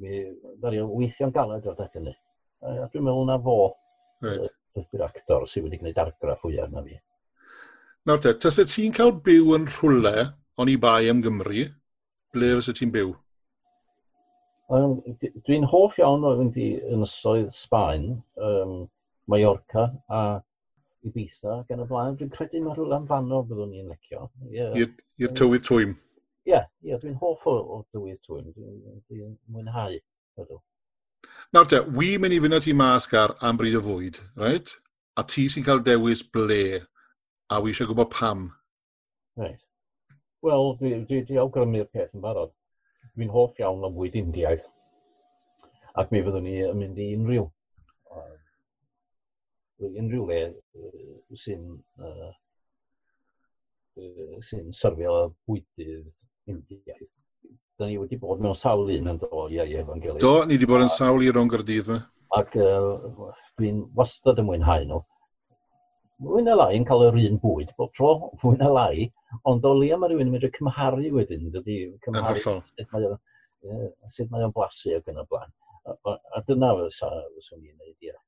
Mi 0.00 0.24
ddari 0.60 0.82
weithio'n 0.84 1.32
galed 1.34 1.66
o'r 1.66 1.78
deg 1.78 1.96
hynny. 1.96 2.14
A 2.60 2.88
dwi'n 2.92 3.06
meddwl 3.06 3.28
na 3.28 3.38
fo 3.40 3.56
right. 4.24 4.50
yw'r 4.76 5.06
actor 5.06 5.46
sydd 5.48 5.66
wedi 5.66 5.80
gwneud 5.80 6.02
argraff 6.02 6.44
fwyaf 6.44 6.70
na 6.72 6.84
fi. 6.84 6.98
Nawr 8.08 8.20
te, 8.22 8.34
tas 8.40 8.60
y 8.60 8.66
ti'n 8.68 8.94
cael 8.96 9.16
byw 9.24 9.56
yn 9.56 9.66
rhwle 9.68 10.14
o'n 10.60 10.70
i 10.72 10.76
bai 10.80 11.08
am 11.10 11.24
Gymru, 11.24 11.66
ble 12.34 12.54
fes 12.58 12.70
y 12.72 12.76
ti'n 12.76 12.92
byw? 12.94 13.10
Dwi'n 14.70 15.66
hoff 15.72 15.98
iawn 15.98 16.24
o'r 16.28 16.38
mynd 16.38 16.56
i 16.60 16.68
ynysoedd 16.94 17.50
Sbaen, 17.56 18.20
um, 18.38 18.74
Mallorca 19.30 19.88
a 20.10 20.20
Ibiza 21.06 21.62
gan 21.68 21.80
y 21.80 21.86
blaen. 21.88 22.16
Dwi'n 22.18 22.32
credu 22.32 22.60
mae 22.64 22.76
rhywle 22.76 22.96
am 22.98 23.06
fanno 23.08 23.40
byddwn 23.48 23.70
ni'n 23.72 23.92
licio. 23.92 24.26
Yeah. 24.52 24.76
I'r 25.20 25.32
tywydd 25.36 25.64
twym. 25.64 25.94
Ie, 26.44 26.52
yeah, 26.52 26.66
yeah, 26.84 27.00
dwi'n 27.00 27.16
hoff 27.22 27.46
o, 27.48 27.54
o 27.56 27.78
dywydd 27.94 28.20
twym. 28.26 28.50
Dwi'n 28.56 29.00
dwi 29.08 29.30
mwynhau. 29.54 29.96
Ydw. 30.40 30.60
Nawr 31.56 31.68
te, 31.68 31.80
wi 31.96 32.14
mynd 32.20 32.36
i 32.36 32.40
fynd 32.44 32.56
at 32.58 32.68
i 32.68 32.74
mas 32.76 33.08
gar 33.08 33.34
am 33.44 33.60
bryd 33.60 33.78
o 33.80 33.82
fwyd, 33.84 34.20
right? 34.40 34.74
A 35.20 35.24
ti 35.28 35.46
sy'n 35.52 35.64
cael 35.66 35.82
dewis 35.84 36.22
ble, 36.36 36.80
a 37.52 37.60
wi 37.60 37.72
eisiau 37.72 37.88
gwybod 37.90 38.12
pam. 38.12 38.50
Right. 39.40 39.60
Wel, 40.44 40.74
dwi, 40.80 40.92
dwi, 41.08 41.22
dwi 41.28 41.40
awgrymu'r 41.40 41.88
peth 41.92 42.16
yn 42.16 42.24
barod. 42.24 42.52
Dwi'n 43.14 43.32
hoff 43.32 43.56
iawn 43.60 43.84
o 43.84 43.92
fwyd 43.96 44.20
Indiaidd. 44.20 44.68
Ac 46.00 46.12
mi 46.12 46.22
fyddwn 46.24 46.46
ni 46.46 46.60
yn 46.64 46.78
mynd 46.80 47.00
i 47.00 47.08
unrhyw 47.16 47.48
unrhyw 49.88 50.26
le 50.28 50.40
sy'n 51.40 51.64
uh, 52.04 52.30
sy'n 54.46 54.70
syrfio 54.76 55.14
bwydydd 55.48 56.10
Indiaidd. 56.50 57.10
Da 57.78 57.88
ni 57.88 57.96
wedi 58.00 58.18
bod 58.20 58.42
mewn 58.44 58.56
sawl 58.58 58.90
un 58.92 59.12
yn 59.14 59.20
do 59.20 59.46
i 59.48 59.60
Evangelion. 59.64 60.20
Do, 60.20 60.44
ni 60.44 60.58
wedi 60.58 60.68
bod 60.68 60.84
yn 60.84 60.92
sawl 60.92 61.24
i 61.24 61.30
ro'n 61.32 61.50
gyrdydd 61.52 61.88
me. 61.92 62.00
Ac 62.36 62.56
uh, 62.60 63.30
dwi'n 63.58 63.80
wastad 63.96 64.40
yn 64.42 64.48
mwynhau 64.48 64.84
nhw. 64.86 65.00
Mwy 66.20 66.44
na 66.44 66.54
lai 66.58 66.74
yn 66.76 66.84
cael 66.88 67.06
yr 67.06 67.16
un 67.22 67.40
bwyd 67.40 67.72
bob 67.78 67.94
tro, 67.96 68.10
mwy 68.42 68.58
na 68.60 68.68
lai, 68.68 69.06
ond 69.48 69.64
o 69.64 69.72
leia 69.78 69.96
mae 69.96 70.10
rhywun 70.10 70.28
yn 70.28 70.34
medru 70.34 70.50
cymharu 70.52 71.14
wedyn, 71.16 71.48
dydy 71.54 71.78
cymharu 72.04 72.42
sut 72.44 74.28
mae 74.28 74.44
o'n 74.44 74.52
blasu 74.56 74.92
ac 74.98 75.08
yn 75.08 75.22
y 75.22 75.24
blaen. 75.30 75.54
A, 75.88 75.96
a, 76.12 76.16
a 76.36 76.42
dyna 76.44 76.74
fyswn 76.76 77.64
i'n 77.64 77.72
neud, 77.72 77.96
ia. 78.04 78.18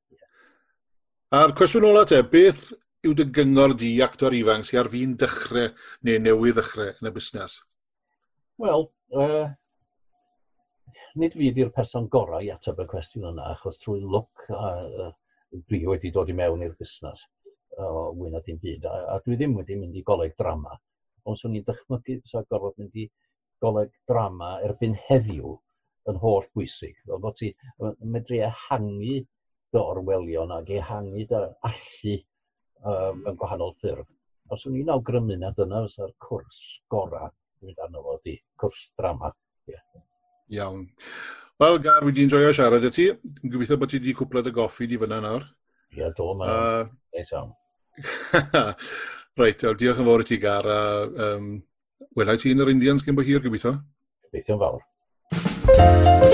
A'r 1.32 1.54
cwestiwn 1.56 1.86
ola 1.88 2.02
te, 2.04 2.18
beth 2.28 2.74
yw 3.08 3.14
dy 3.16 3.24
gyngor 3.32 3.72
di 3.80 3.94
actor 4.04 4.34
ifanc 4.36 4.66
sy'n 4.68 4.82
ar 4.82 4.88
fi'n 4.92 5.14
dechrau 5.16 5.70
neu 6.04 6.18
newydd 6.20 6.58
ddechrau 6.58 6.90
yn 6.92 7.08
y 7.08 7.12
busnes? 7.14 7.54
Wel, 8.60 8.84
uh, 9.16 9.46
nid 11.22 11.32
fi 11.38 11.48
ydy'r 11.48 11.72
person 11.72 12.10
gorau 12.12 12.44
i 12.44 12.52
ateb 12.52 12.84
y 12.84 12.86
cwestiwn 12.90 13.30
yna, 13.30 13.48
achos 13.54 13.80
trwy 13.80 14.04
look 14.04 14.44
a, 14.52 14.74
uh, 15.06 15.08
dwi 15.70 15.80
wedi 15.88 16.12
dod 16.12 16.28
i 16.28 16.36
mewn 16.36 16.66
i'r 16.68 16.76
busnes 16.76 17.24
o 17.78 17.88
uh, 17.88 18.06
mwy 18.12 18.36
na 18.36 18.44
dim 18.44 18.60
byd, 18.60 18.84
a, 18.84 19.00
a 19.16 19.18
dwi 19.24 19.40
ddim 19.40 19.56
wedi 19.56 19.80
mynd 19.80 19.96
i 19.96 20.04
goleg 20.04 20.36
drama. 20.36 20.76
Ond 21.24 21.40
swn 21.40 21.56
i'n 21.56 21.64
dychmygu 21.64 22.20
sa 22.28 22.44
gorfod 22.44 22.76
mynd 22.76 23.00
i 23.00 23.08
goleg 23.64 23.88
drama 24.04 24.58
erbyn 24.68 25.00
heddiw 25.08 25.56
yn 26.12 26.20
holl 26.20 26.44
bwysig. 26.52 26.98
Fel 27.08 27.24
bod 27.24 27.40
ti 27.40 27.54
medru 28.04 28.44
ehangu 28.52 29.22
fy 29.72 29.80
orwelion 29.80 30.52
ac 30.58 30.70
ehangu 30.76 31.26
dy 31.28 31.42
allu 31.68 32.16
um, 32.84 33.22
yn 33.28 33.38
gwahanol 33.38 33.72
ffyrdd. 33.80 34.10
Os 34.52 34.66
o'n 34.68 34.76
i'n 34.76 34.92
awgrymu 34.92 35.38
na 35.40 35.52
dyna 35.56 35.86
fysa'r 35.86 36.12
cwrs 36.20 36.58
gorau 36.92 37.30
dwi'n 37.62 37.78
arno 37.84 38.02
fo 38.04 38.18
di, 38.24 38.36
cwrs 38.60 38.90
drama. 38.98 39.32
Yeah. 39.70 39.84
Iawn. 40.58 40.84
Wel, 41.62 41.78
Gar, 41.84 42.04
wedi 42.04 42.24
enjoio 42.26 42.52
siarad 42.52 42.84
y 42.84 42.92
ti. 42.92 43.08
Yn 43.12 43.52
gobeithio 43.52 43.78
bod 43.80 43.92
ti 43.92 44.00
wedi 44.00 44.16
cwplad 44.18 44.50
y 44.50 44.54
goffi 44.56 44.88
di 44.90 44.98
fyna 45.00 45.20
nawr. 45.22 45.46
Ie, 45.92 46.02
yeah, 46.02 46.14
do, 46.16 46.32
mae'n 46.40 46.50
uh... 46.50 47.52
Reit, 49.38 49.62
diolch 49.78 50.00
yn 50.02 50.08
fawr 50.08 50.24
i 50.24 50.28
ti, 50.28 50.40
Gar. 50.42 50.68
A, 50.68 50.80
um, 51.28 51.54
welai 52.18 52.36
ti 52.40 52.52
yn 52.52 52.64
yr 52.64 52.74
Indians 52.74 53.06
gyn 53.06 53.16
bo 53.16 53.24
hir, 53.24 53.44
gobeithio? 53.44 53.78
Gobeithio'n 54.28 54.62
fawr. 54.66 56.31